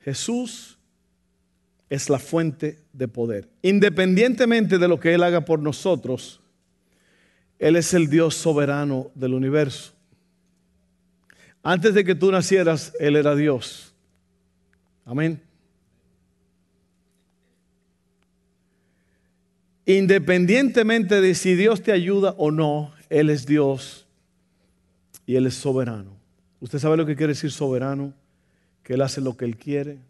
[0.00, 0.78] Jesús
[1.88, 3.48] es la fuente de poder.
[3.62, 6.40] Independientemente de lo que Él haga por nosotros,
[7.58, 9.92] Él es el Dios soberano del universo.
[11.62, 13.94] Antes de que tú nacieras, Él era Dios.
[15.04, 15.42] Amén.
[19.86, 24.06] Independientemente de si Dios te ayuda o no, Él es Dios
[25.24, 26.16] y Él es soberano.
[26.58, 28.12] ¿Usted sabe lo que quiere decir soberano?
[28.82, 30.00] Que Él hace lo que Él quiere,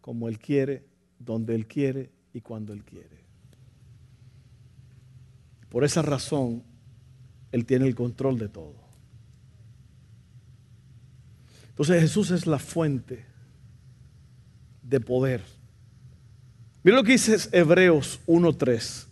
[0.00, 0.82] como Él quiere,
[1.20, 3.22] donde Él quiere y cuando Él quiere.
[5.68, 6.64] Por esa razón,
[7.52, 8.74] Él tiene el control de todo.
[11.68, 13.24] Entonces Jesús es la fuente
[14.82, 15.42] de poder.
[16.82, 19.11] Mira lo que dice Hebreos 1.3.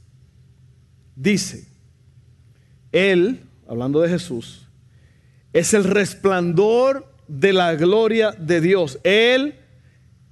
[1.20, 1.68] Dice,
[2.92, 4.66] Él, hablando de Jesús,
[5.52, 8.98] es el resplandor de la gloria de Dios.
[9.04, 9.60] Él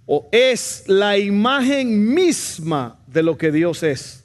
[0.06, 4.24] o es la imagen misma de lo que Dios es.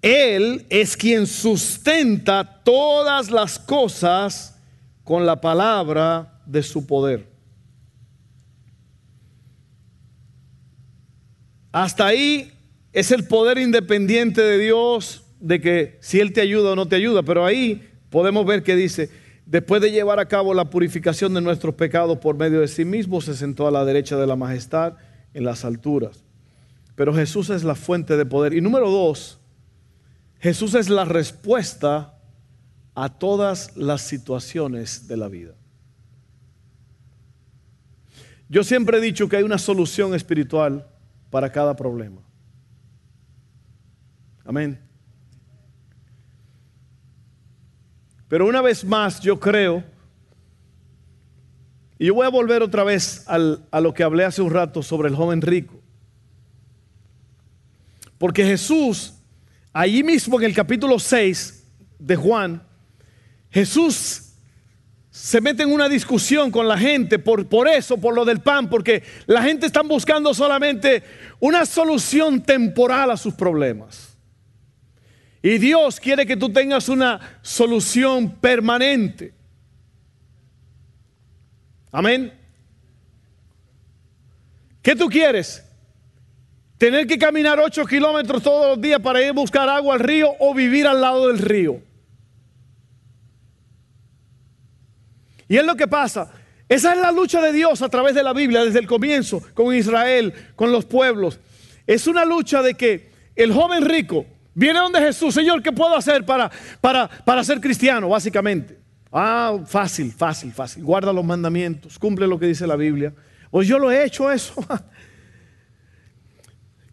[0.00, 4.56] Él es quien sustenta todas las cosas
[5.04, 7.28] con la palabra de su poder.
[11.70, 12.57] Hasta ahí
[12.92, 16.96] es el poder independiente de Dios de que si Él te ayuda o no te
[16.96, 19.10] ayuda, pero ahí podemos ver que dice,
[19.46, 23.20] después de llevar a cabo la purificación de nuestros pecados por medio de sí mismo,
[23.20, 24.94] se sentó a la derecha de la majestad
[25.34, 26.24] en las alturas.
[26.94, 28.54] Pero Jesús es la fuente de poder.
[28.54, 29.38] Y número dos,
[30.40, 32.18] Jesús es la respuesta
[32.94, 35.54] a todas las situaciones de la vida.
[38.48, 40.88] Yo siempre he dicho que hay una solución espiritual
[41.30, 42.27] para cada problema.
[44.48, 44.80] Amén.
[48.28, 49.84] Pero una vez más yo creo,
[51.98, 55.10] y yo voy a volver otra vez a lo que hablé hace un rato sobre
[55.10, 55.78] el joven rico.
[58.16, 59.12] Porque Jesús,
[59.70, 61.66] allí mismo en el capítulo 6
[61.98, 62.62] de Juan,
[63.50, 64.32] Jesús
[65.10, 68.70] se mete en una discusión con la gente por, por eso, por lo del pan,
[68.70, 71.02] porque la gente está buscando solamente
[71.38, 74.07] una solución temporal a sus problemas.
[75.42, 79.32] Y Dios quiere que tú tengas una solución permanente.
[81.92, 82.32] Amén.
[84.82, 85.64] ¿Qué tú quieres?
[86.76, 90.32] ¿Tener que caminar ocho kilómetros todos los días para ir a buscar agua al río
[90.38, 91.82] o vivir al lado del río?
[95.48, 96.30] Y es lo que pasa.
[96.68, 99.74] Esa es la lucha de Dios a través de la Biblia desde el comienzo, con
[99.74, 101.40] Israel, con los pueblos.
[101.86, 104.26] Es una lucha de que el joven rico
[104.58, 108.08] viene donde Jesús, Señor, ¿qué puedo hacer para, para, para ser cristiano?
[108.08, 108.78] Básicamente.
[109.12, 110.82] Ah, fácil, fácil, fácil.
[110.84, 113.14] Guarda los mandamientos, cumple lo que dice la Biblia.
[113.50, 114.54] Pues yo lo he hecho eso.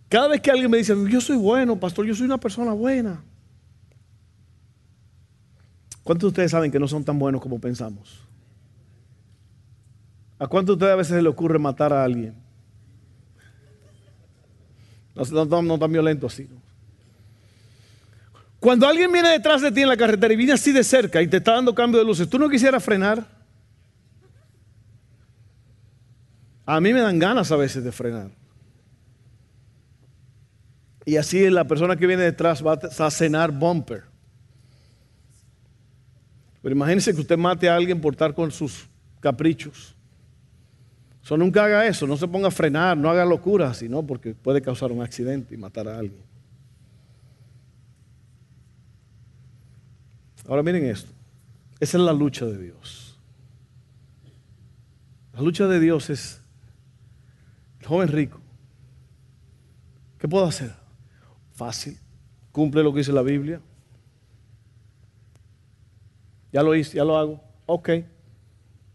[0.07, 3.23] Cada vez que alguien me dice, yo soy bueno, pastor, yo soy una persona buena.
[6.03, 8.21] ¿Cuántos de ustedes saben que no son tan buenos como pensamos?
[10.37, 12.35] ¿A cuánto ustedes a veces se le ocurre matar a alguien?
[15.15, 16.47] No, tan violento así.
[18.59, 21.27] Cuando alguien viene detrás de ti en la carretera y viene así de cerca y
[21.27, 23.27] te está dando cambio de luces, ¿tú no quisieras frenar?
[26.65, 28.31] A mí me dan ganas a veces de frenar.
[31.05, 34.03] Y así la persona que viene detrás va a cenar bumper.
[36.63, 38.87] Pero imagínese que usted mate a alguien por estar con sus
[39.19, 39.95] caprichos.
[41.21, 44.61] So, nunca haga eso, no se ponga a frenar, no haga locuras, sino porque puede
[44.61, 46.23] causar un accidente y matar a alguien.
[50.47, 51.11] Ahora miren esto,
[51.79, 53.17] esa es la lucha de Dios.
[55.33, 56.41] La lucha de Dios es
[57.79, 58.39] el joven rico.
[60.17, 60.73] ¿Qué puedo hacer?
[61.53, 61.97] Fácil,
[62.51, 63.61] cumple lo que dice la Biblia.
[66.51, 67.43] Ya lo hice, ya lo hago.
[67.65, 67.89] Ok.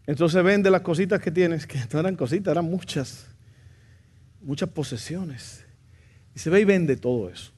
[0.07, 3.27] Entonces vende las cositas que tienes, que no eran cositas, eran muchas,
[4.41, 5.63] muchas posesiones.
[6.33, 7.51] Y se ve y vende todo eso.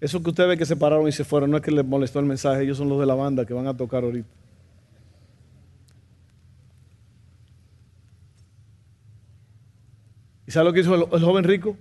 [0.00, 2.20] Eso que usted ve que se pararon y se fueron, no es que les molestó
[2.20, 4.28] el mensaje, ellos son los de la banda que van a tocar ahorita.
[10.46, 11.76] ¿Y sabe lo que hizo el, joven rico?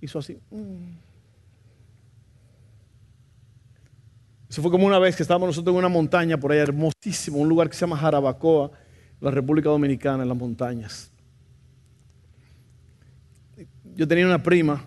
[0.00, 0.38] Hizo así.
[4.48, 7.48] Eso fue como una vez que estábamos nosotros en una montaña por ahí hermosísimo, un
[7.48, 8.72] lugar que se llama Jarabacoa,
[9.20, 11.12] la República Dominicana, en las montañas.
[13.94, 14.84] Yo tenía una prima,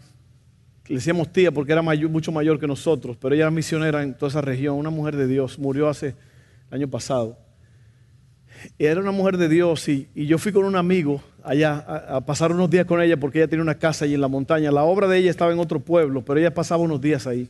[0.88, 4.30] le decíamos tía porque era mucho mayor que nosotros, pero ella era misionera en toda
[4.30, 6.16] esa región, una mujer de Dios, murió hace
[6.70, 7.38] el año pasado.
[8.78, 12.70] era una mujer de Dios y, yo fui con un amigo allá a, pasar unos
[12.70, 14.72] días con ella porque ella tenía una casa ahí en la montaña.
[14.72, 17.50] La obra de ella estaba en otro pueblo, pero ella pasaba unos días ahí.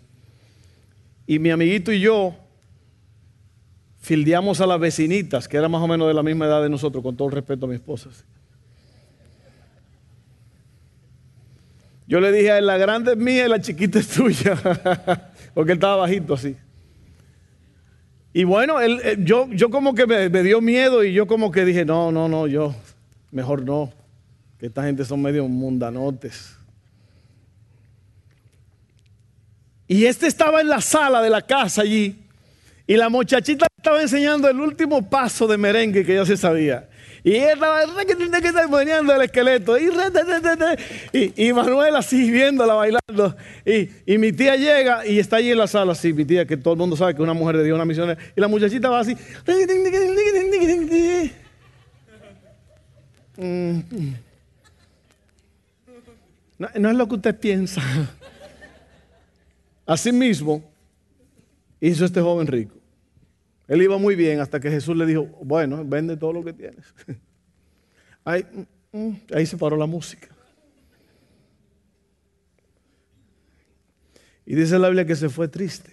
[1.28, 2.36] Y mi amiguito y yo
[4.00, 7.04] fildeamos a las vecinitas, que eran más o menos de la misma edad de nosotros,
[7.04, 8.10] con todo el respeto a mi esposa.
[12.08, 14.56] Yo le dije a él, la grande es mía y la chiquita es tuya,
[15.53, 16.56] porque él estaba bajito así.
[18.32, 21.51] Y bueno, él, eh, yo, yo como que me, me, dio miedo y yo como
[21.51, 22.76] que dije, no, no, no, yo,
[23.32, 23.91] mejor no,
[24.60, 26.56] que esta gente son medio mundanotes.
[29.88, 32.20] Y este estaba en la sala de la casa allí
[32.88, 36.90] y la muchachita estaba enseñando el último paso de merengue que ya se sabía.
[37.24, 39.78] Y ella estaba poniendo el esqueleto.
[39.78, 43.36] Y, y, Manuel así viéndola bailando.
[43.64, 46.58] Y, y, mi tía llega y está allí en la sala, así, mi tía, que
[46.58, 48.20] todo el mundo sabe que es una mujer de Dios, una misionera.
[48.36, 49.16] Y la muchachita va así.
[56.58, 57.84] No, no es lo que usted piensa.
[59.86, 60.64] Así mismo
[61.80, 62.74] hizo este joven rico.
[63.68, 66.86] Él iba muy bien hasta que Jesús le dijo, bueno, vende todo lo que tienes.
[68.24, 68.43] Ahí,
[68.91, 70.30] mm, mm, ahí se paró la música.
[74.47, 75.91] Y dice la Biblia que se fue triste.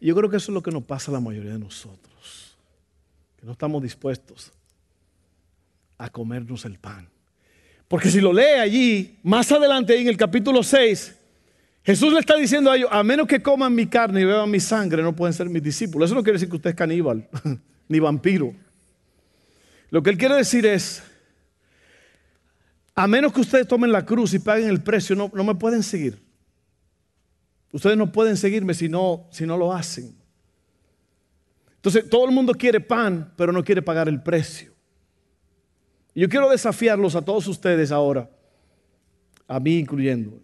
[0.00, 2.56] Y yo creo que eso es lo que nos pasa a la mayoría de nosotros.
[3.36, 4.52] Que no estamos dispuestos
[5.96, 7.08] a comernos el pan.
[7.88, 11.17] Porque si lo lee allí, más adelante en el capítulo 6,
[11.88, 14.60] Jesús le está diciendo a ellos, a menos que coman mi carne y beban mi
[14.60, 16.10] sangre, no pueden ser mis discípulos.
[16.10, 17.26] Eso no quiere decir que usted es caníbal,
[17.88, 18.54] ni vampiro.
[19.88, 21.02] Lo que él quiere decir es,
[22.94, 25.82] a menos que ustedes tomen la cruz y paguen el precio, no, no me pueden
[25.82, 26.20] seguir.
[27.72, 30.14] Ustedes no pueden seguirme si no, si no lo hacen.
[31.76, 34.74] Entonces, todo el mundo quiere pan, pero no quiere pagar el precio.
[36.12, 38.28] Y yo quiero desafiarlos a todos ustedes ahora,
[39.46, 40.42] a mí incluyendo,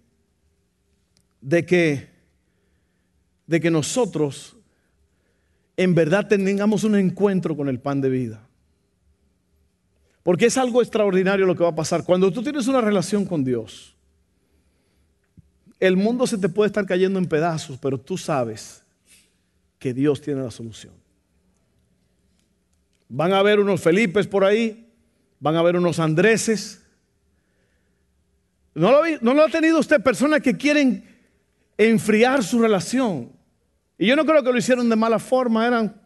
[1.44, 2.08] de que,
[3.46, 4.56] de que nosotros
[5.76, 8.48] en verdad tengamos un encuentro con el pan de vida.
[10.22, 12.04] Porque es algo extraordinario lo que va a pasar.
[12.04, 13.94] Cuando tú tienes una relación con Dios,
[15.78, 18.82] el mundo se te puede estar cayendo en pedazos, pero tú sabes
[19.78, 20.94] que Dios tiene la solución.
[23.06, 24.90] Van a haber unos Felipes por ahí,
[25.40, 26.80] van a haber unos Andreses.
[28.74, 31.13] ¿No lo, ¿No lo ha tenido usted personas que quieren
[31.78, 33.32] enfriar su relación?
[33.98, 36.00] Y yo no creo que lo hicieron de mala forma, eran,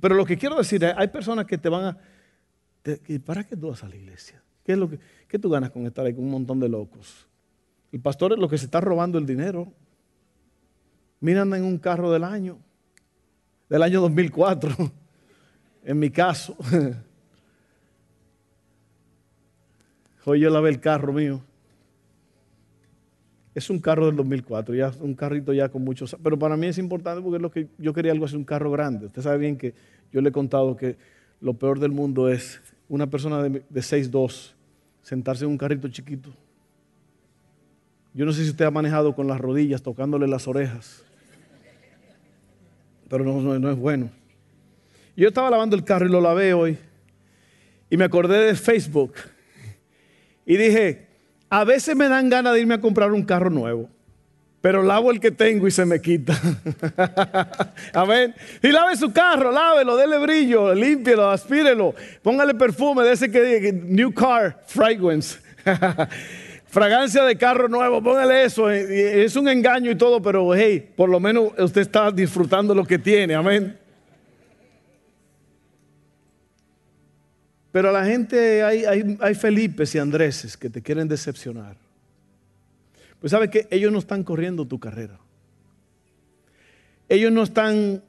[0.00, 1.98] pero lo que quiero decir es, hay personas que te van a
[3.24, 4.42] ¿Para qué tú vas a la iglesia?
[4.64, 7.26] ¿Qué, es lo que, ¿Qué tú ganas con estar ahí con un montón de locos?
[7.92, 9.72] El pastor es lo que se está robando el dinero.
[11.20, 12.58] Mira, anda en un carro del año,
[13.68, 14.74] del año 2004,
[15.84, 16.56] en mi caso.
[20.24, 21.42] Hoy yo lavé el carro mío.
[23.58, 26.16] Es un carro del 2004, ya un carrito ya con muchos...
[26.22, 29.06] Pero para mí es importante porque lo que yo quería algo así, un carro grande.
[29.06, 29.74] Usted sabe bien que
[30.12, 30.96] yo le he contado que
[31.40, 34.52] lo peor del mundo es una persona de, de 6'2
[35.02, 36.30] sentarse en un carrito chiquito.
[38.14, 41.04] Yo no sé si usted ha manejado con las rodillas, tocándole las orejas,
[43.08, 44.10] pero no, no, es bueno.
[45.16, 46.78] Yo estaba lavando el carro y lo lavé hoy
[47.90, 49.14] y me acordé de Facebook
[50.46, 51.07] y dije,
[51.50, 53.88] a veces me dan ganas de irme a comprar un carro nuevo
[54.60, 56.38] pero lavo el que tengo y se me quita.
[57.94, 58.34] Amén.
[58.62, 64.12] Y lave su carro, lávelo, dele brillo, límpielo, aspírelo, póngale perfume de ese que New
[64.12, 65.38] Car Fragrance.
[66.66, 68.68] Fragancia de carro nuevo, póngale eso.
[68.68, 72.98] Es un engaño y todo, pero hey, por lo menos usted está disfrutando lo que
[72.98, 73.34] tiene.
[73.34, 73.78] Amén.
[77.72, 81.76] Pero a la gente hay, hay, hay Felipes y Andréses que te quieren decepcionar.
[83.20, 85.18] Pues sabe que ellos no están corriendo tu carrera.
[87.08, 88.02] Ellos no están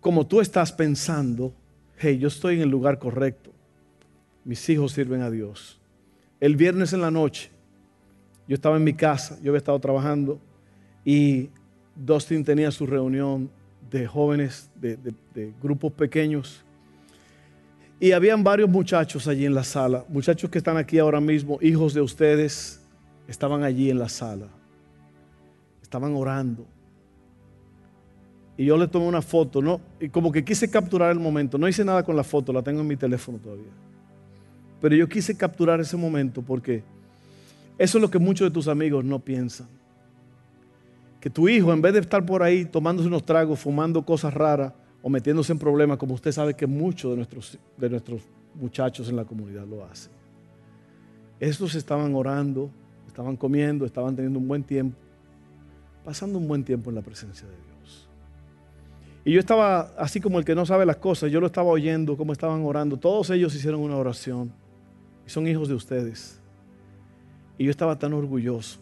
[0.00, 1.54] como tú estás pensando,
[1.96, 3.52] hey, yo estoy en el lugar correcto.
[4.44, 5.80] Mis hijos sirven a Dios.
[6.40, 7.50] El viernes en la noche,
[8.48, 10.40] yo estaba en mi casa, yo había estado trabajando
[11.04, 11.50] y
[11.94, 13.48] Dustin tenía su reunión
[13.90, 16.64] de jóvenes, de grupos pequeños.
[18.02, 21.94] Y habían varios muchachos allí en la sala, muchachos que están aquí ahora mismo, hijos
[21.94, 22.80] de ustedes,
[23.28, 24.48] estaban allí en la sala,
[25.80, 26.66] estaban orando.
[28.56, 29.80] Y yo le tomé una foto, ¿no?
[30.00, 31.58] Y como que quise capturar el momento.
[31.58, 33.70] No hice nada con la foto, la tengo en mi teléfono todavía.
[34.80, 36.82] Pero yo quise capturar ese momento porque
[37.78, 39.68] eso es lo que muchos de tus amigos no piensan.
[41.20, 44.72] Que tu hijo, en vez de estar por ahí tomándose unos tragos, fumando cosas raras
[45.02, 48.22] o metiéndose en problemas, como usted sabe que muchos de nuestros, de nuestros
[48.54, 50.12] muchachos en la comunidad lo hacen.
[51.40, 52.70] Estos estaban orando,
[53.08, 54.96] estaban comiendo, estaban teniendo un buen tiempo.
[56.04, 58.08] pasando un buen tiempo en la presencia de Dios.
[59.24, 62.16] Y yo estaba, así como el que no sabe las cosas, yo lo estaba oyendo,
[62.16, 62.96] cómo estaban orando.
[62.96, 64.52] Todos ellos hicieron una oración.
[65.26, 66.40] Y son hijos de ustedes.
[67.58, 68.78] Y yo estaba tan orgulloso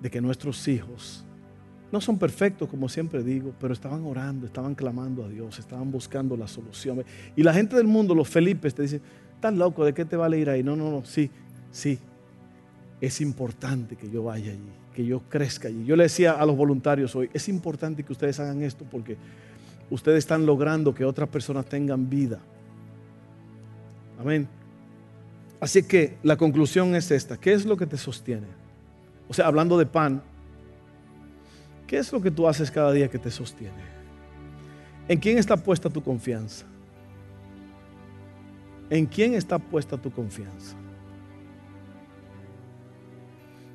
[0.00, 1.25] de que nuestros hijos
[1.96, 6.36] no son perfectos, como siempre digo, pero estaban orando, estaban clamando a Dios, estaban buscando
[6.36, 7.02] la solución.
[7.34, 9.00] Y la gente del mundo, los Felipes, te dicen,
[9.32, 10.62] estás loco, ¿de qué te vale ir ahí?
[10.62, 11.30] No, no, no, sí,
[11.70, 11.98] sí.
[13.00, 15.86] Es importante que yo vaya allí, que yo crezca allí.
[15.86, 19.16] Yo le decía a los voluntarios hoy, es importante que ustedes hagan esto porque
[19.88, 22.40] ustedes están logrando que otras personas tengan vida.
[24.20, 24.46] Amén.
[25.60, 27.38] Así que la conclusión es esta.
[27.38, 28.48] ¿Qué es lo que te sostiene?
[29.30, 30.22] O sea, hablando de pan,
[31.86, 33.96] ¿qué es lo que tú haces cada día que te sostiene?
[35.08, 36.66] ¿En quién está puesta tu confianza?
[38.90, 40.76] ¿En quién está puesta tu confianza?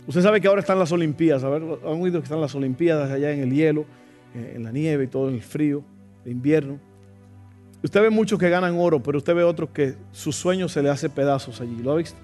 [0.08, 1.44] Usted sabe que ahora están las Olimpiadas.
[1.44, 3.86] ¿Han oído que están las Olimpiadas allá en el hielo,
[4.34, 5.84] en la nieve y todo en el frío
[6.26, 6.80] de invierno?
[7.84, 10.90] Usted ve muchos que ganan oro, pero usted ve otros que su sueño se le
[10.90, 11.78] hace pedazos allí.
[11.82, 12.18] ¿Lo ha visto?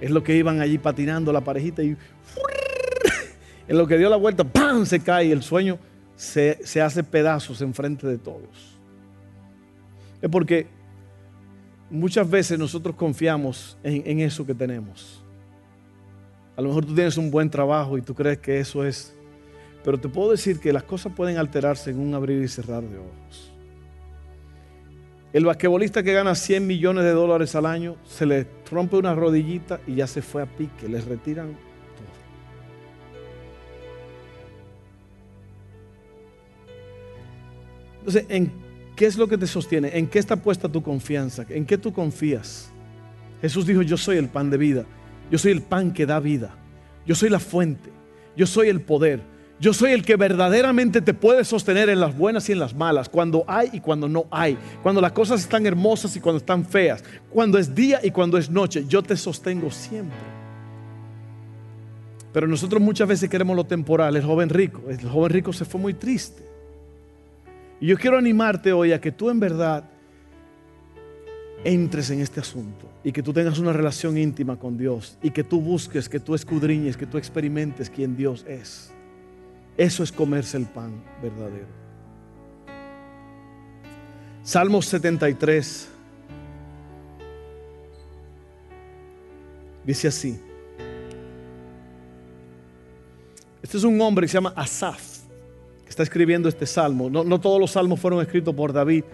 [0.00, 1.96] Es lo que iban allí patinando la parejita y
[3.70, 4.84] en lo que dio la vuelta, ¡pam!
[4.84, 5.78] se cae y el sueño
[6.16, 8.80] se, hace pedazos enfrente de todos.
[10.20, 10.66] Es porque
[11.88, 15.22] muchas veces nosotros confiamos en, en eso que tenemos.
[16.56, 19.14] A lo mejor tú tienes un buen trabajo y tú crees que eso es.
[19.84, 22.98] Pero te puedo decir que las cosas pueden alterarse en un abrir y cerrar de
[22.98, 23.52] ojos.
[25.32, 29.78] El basquetbolista que gana 100 millones de dólares al año se le rompe una rodillita
[29.86, 31.69] y ya se fue a pique, les retiran
[38.10, 38.52] Entonces, ¿en
[38.96, 39.96] qué es lo que te sostiene?
[39.96, 41.46] ¿En qué está puesta tu confianza?
[41.48, 42.72] ¿En qué tú confías?
[43.40, 44.84] Jesús dijo, yo soy el pan de vida,
[45.30, 46.56] yo soy el pan que da vida,
[47.06, 47.88] yo soy la fuente,
[48.36, 49.30] yo soy el poder.
[49.60, 53.10] Yo soy el que verdaderamente te puede sostener en las buenas y en las malas,
[53.10, 57.04] cuando hay y cuando no hay, cuando las cosas están hermosas y cuando están feas,
[57.28, 58.86] cuando es día y cuando es noche.
[58.88, 60.16] Yo te sostengo siempre.
[62.32, 64.80] Pero nosotros muchas veces queremos lo temporal, el joven rico.
[64.88, 66.49] El joven rico se fue muy triste.
[67.80, 69.84] Y yo quiero animarte hoy a que tú en verdad
[71.64, 75.44] entres en este asunto y que tú tengas una relación íntima con Dios y que
[75.44, 78.92] tú busques, que tú escudriñes, que tú experimentes quién Dios es.
[79.76, 81.80] Eso es comerse el pan verdadero.
[84.42, 85.88] Salmos 73
[89.84, 90.40] dice así.
[93.62, 95.19] Este es un hombre que se llama Asaf,
[96.00, 97.10] está escribiendo este salmo.
[97.10, 99.04] No, todos los salmos fueron escritos por David.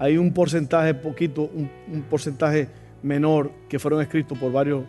[0.00, 2.68] Hay un porcentaje poquito, un, porcentaje
[3.00, 4.84] menor que fueron escritos por varios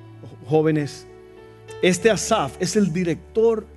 [0.47, 1.05] jóvenes.
[1.83, 3.67] Este Asaf es el director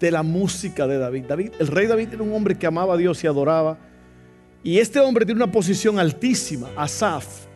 [0.00, 1.26] de la música de David.
[1.28, 1.52] David.
[1.60, 3.78] El rey David era un hombre que amaba a Dios y adoraba.
[4.64, 7.46] Y este hombre tiene una posición altísima, Asaf.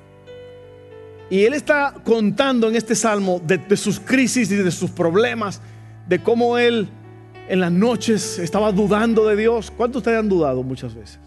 [1.29, 5.61] Y él está contando en este salmo de, sus crisis y de sus problemas,
[6.07, 6.89] de cómo él
[7.49, 9.71] en las noches estaba dudando de Dios.
[9.71, 11.19] ¿Cuántos de ustedes han dudado muchas veces?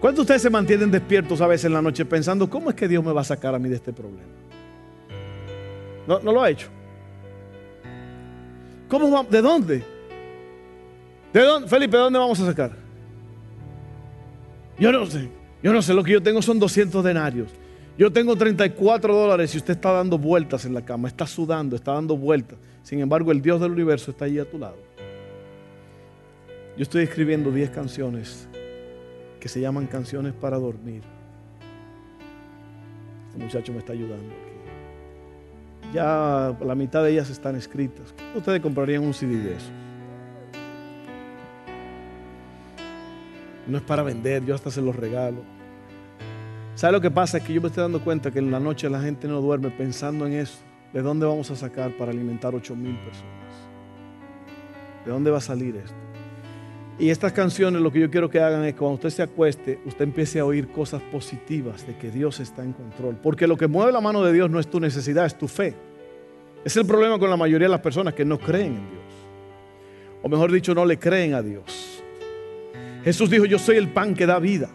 [0.00, 2.86] ¿Cuántos de ustedes se mantienen despiertos a veces en la noche pensando, ¿cómo es que
[2.86, 4.28] Dios me va a sacar a mí de este problema?
[6.06, 6.68] ¿No, no lo ha hecho?
[8.88, 9.30] ¿Cómo vamos?
[9.30, 9.84] ¿De dónde?
[11.32, 11.68] ¿De dónde?
[11.68, 12.72] Felipe, ¿de dónde vamos a sacar?
[14.78, 15.28] Yo no sé.
[15.62, 17.50] Yo no sé, lo que yo tengo son 200 denarios.
[17.98, 21.94] Yo tengo 34 dólares y usted está dando vueltas en la cama, está sudando, está
[21.94, 22.56] dando vueltas.
[22.88, 24.78] Sin embargo, el Dios del universo está allí a tu lado.
[26.74, 28.48] Yo estoy escribiendo 10 canciones
[29.38, 31.02] que se llaman canciones para dormir.
[33.26, 34.32] Este muchacho me está ayudando.
[35.92, 38.14] Ya la mitad de ellas están escritas.
[38.34, 39.70] Ustedes comprarían un CD de eso.
[43.66, 45.42] No es para vender, yo hasta se los regalo.
[46.74, 47.36] ¿Sabe lo que pasa?
[47.36, 49.68] Es que yo me estoy dando cuenta que en la noche la gente no duerme
[49.68, 50.67] pensando en eso.
[50.92, 53.68] ¿De dónde vamos a sacar para alimentar 8 mil personas?
[55.04, 55.94] ¿De dónde va a salir esto?
[56.98, 59.78] Y estas canciones lo que yo quiero que hagan es que cuando usted se acueste,
[59.84, 63.16] usted empiece a oír cosas positivas de que Dios está en control.
[63.22, 65.74] Porque lo que mueve la mano de Dios no es tu necesidad, es tu fe.
[66.64, 69.04] Es el problema con la mayoría de las personas que no creen en Dios.
[70.22, 72.02] O mejor dicho, no le creen a Dios.
[73.04, 74.68] Jesús dijo, yo soy el pan que da vida.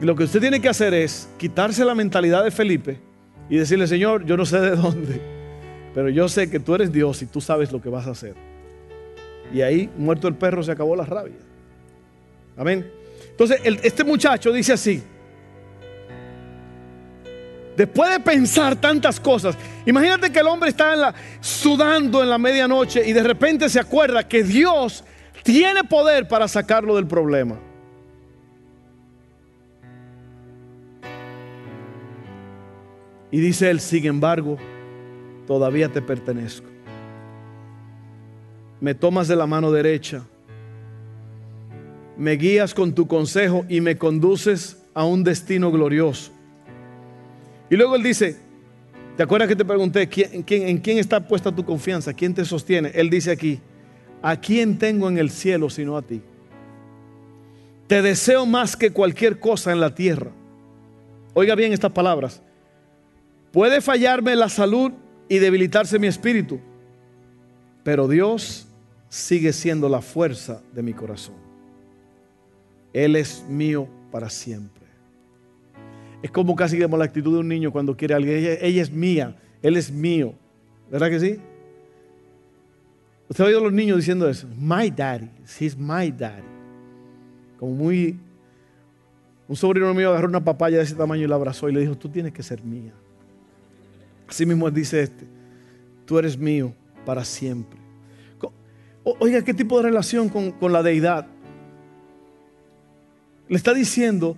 [0.00, 3.05] Y lo que usted tiene que hacer es quitarse la mentalidad de Felipe
[3.48, 5.20] y decirle, Señor, yo no sé de dónde,
[5.94, 8.34] pero yo sé que tú eres Dios y tú sabes lo que vas a hacer.
[9.52, 11.36] Y ahí, muerto el perro, se acabó la rabia.
[12.56, 12.90] Amén.
[13.30, 15.02] Entonces, este muchacho dice así.
[17.76, 23.12] Después de pensar tantas cosas, imagínate que el hombre está sudando en la medianoche y
[23.12, 25.04] de repente se acuerda que Dios
[25.42, 27.58] tiene poder para sacarlo del problema.
[33.30, 34.56] Y dice él, sin embargo,
[35.46, 36.68] todavía te pertenezco.
[38.80, 40.22] Me tomas de la mano derecha,
[42.16, 46.30] me guías con tu consejo y me conduces a un destino glorioso.
[47.68, 48.36] Y luego él dice,
[49.16, 52.14] ¿te acuerdas que te pregunté ¿quién, en quién está puesta tu confianza?
[52.14, 52.92] ¿Quién te sostiene?
[52.94, 53.60] Él dice aquí,
[54.22, 56.22] ¿a quién tengo en el cielo sino a ti?
[57.86, 60.30] Te deseo más que cualquier cosa en la tierra.
[61.34, 62.42] Oiga bien estas palabras.
[63.56, 64.92] Puede fallarme la salud
[65.30, 66.60] y debilitarse mi espíritu,
[67.84, 68.68] pero Dios
[69.08, 71.36] sigue siendo la fuerza de mi corazón.
[72.92, 74.84] Él es mío para siempre.
[76.22, 78.58] Es como casi como la actitud de un niño cuando quiere a alguien.
[78.60, 80.34] Ella, es mía, él es mío.
[80.90, 81.40] ¿Verdad que sí?
[83.30, 84.46] Usted ha oído a los niños diciendo eso.
[84.54, 86.44] My daddy, he's my daddy.
[87.58, 88.18] Como muy...
[89.48, 91.96] Un sobrino mío agarró una papaya de ese tamaño y la abrazó y le dijo,
[91.96, 92.92] tú tienes que ser mía.
[94.28, 95.24] Así mismo dice este,
[96.04, 96.72] tú eres mío
[97.04, 97.78] para siempre.
[99.20, 101.28] Oiga, ¿qué tipo de relación con, con la deidad?
[103.48, 104.36] Le está diciendo,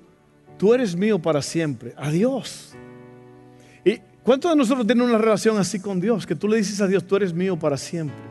[0.59, 2.75] tú eres mío para siempre, a Dios.
[3.83, 6.27] ¿Y cuántos de nosotros tienen una relación así con Dios?
[6.27, 8.29] Que tú le dices a Dios, tú eres mío para siempre.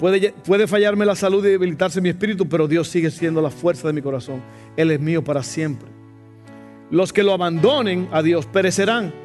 [0.00, 3.86] Puede, puede fallarme la salud y debilitarse mi espíritu, pero Dios sigue siendo la fuerza
[3.86, 4.42] de mi corazón.
[4.76, 5.88] Él es mío para siempre.
[6.90, 9.23] Los que lo abandonen a Dios perecerán.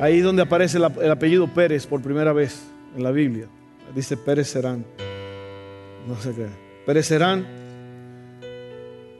[0.00, 2.62] Ahí donde aparece el, apellido Pérez por primera vez
[2.96, 3.48] en la Biblia.
[3.94, 4.86] Dice perecerán.
[6.08, 6.46] No sé qué.
[6.86, 7.46] Perecerán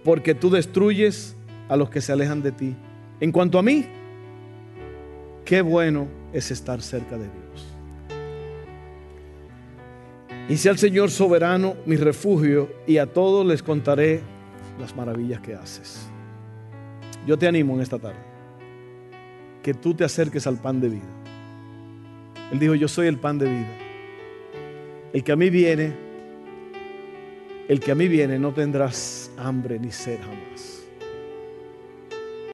[0.03, 1.37] porque tú destruyes
[1.69, 2.75] a los que se alejan de ti.
[3.21, 3.85] En cuanto a mí,
[5.45, 7.67] qué bueno es estar cerca de Dios.
[10.49, 14.23] Y sea el Señor soberano mi refugio y a todos les contaré
[14.81, 16.09] las maravillas que haces.
[17.27, 18.30] Yo te animo en esta tarde
[19.63, 21.21] que tú te acerques al pan de vida.
[22.53, 23.77] Él dijo, yo soy el pan de vida.
[25.13, 25.93] El que a mí viene,
[27.69, 30.80] el que a mí viene no tendrás hambre ni sed jamás.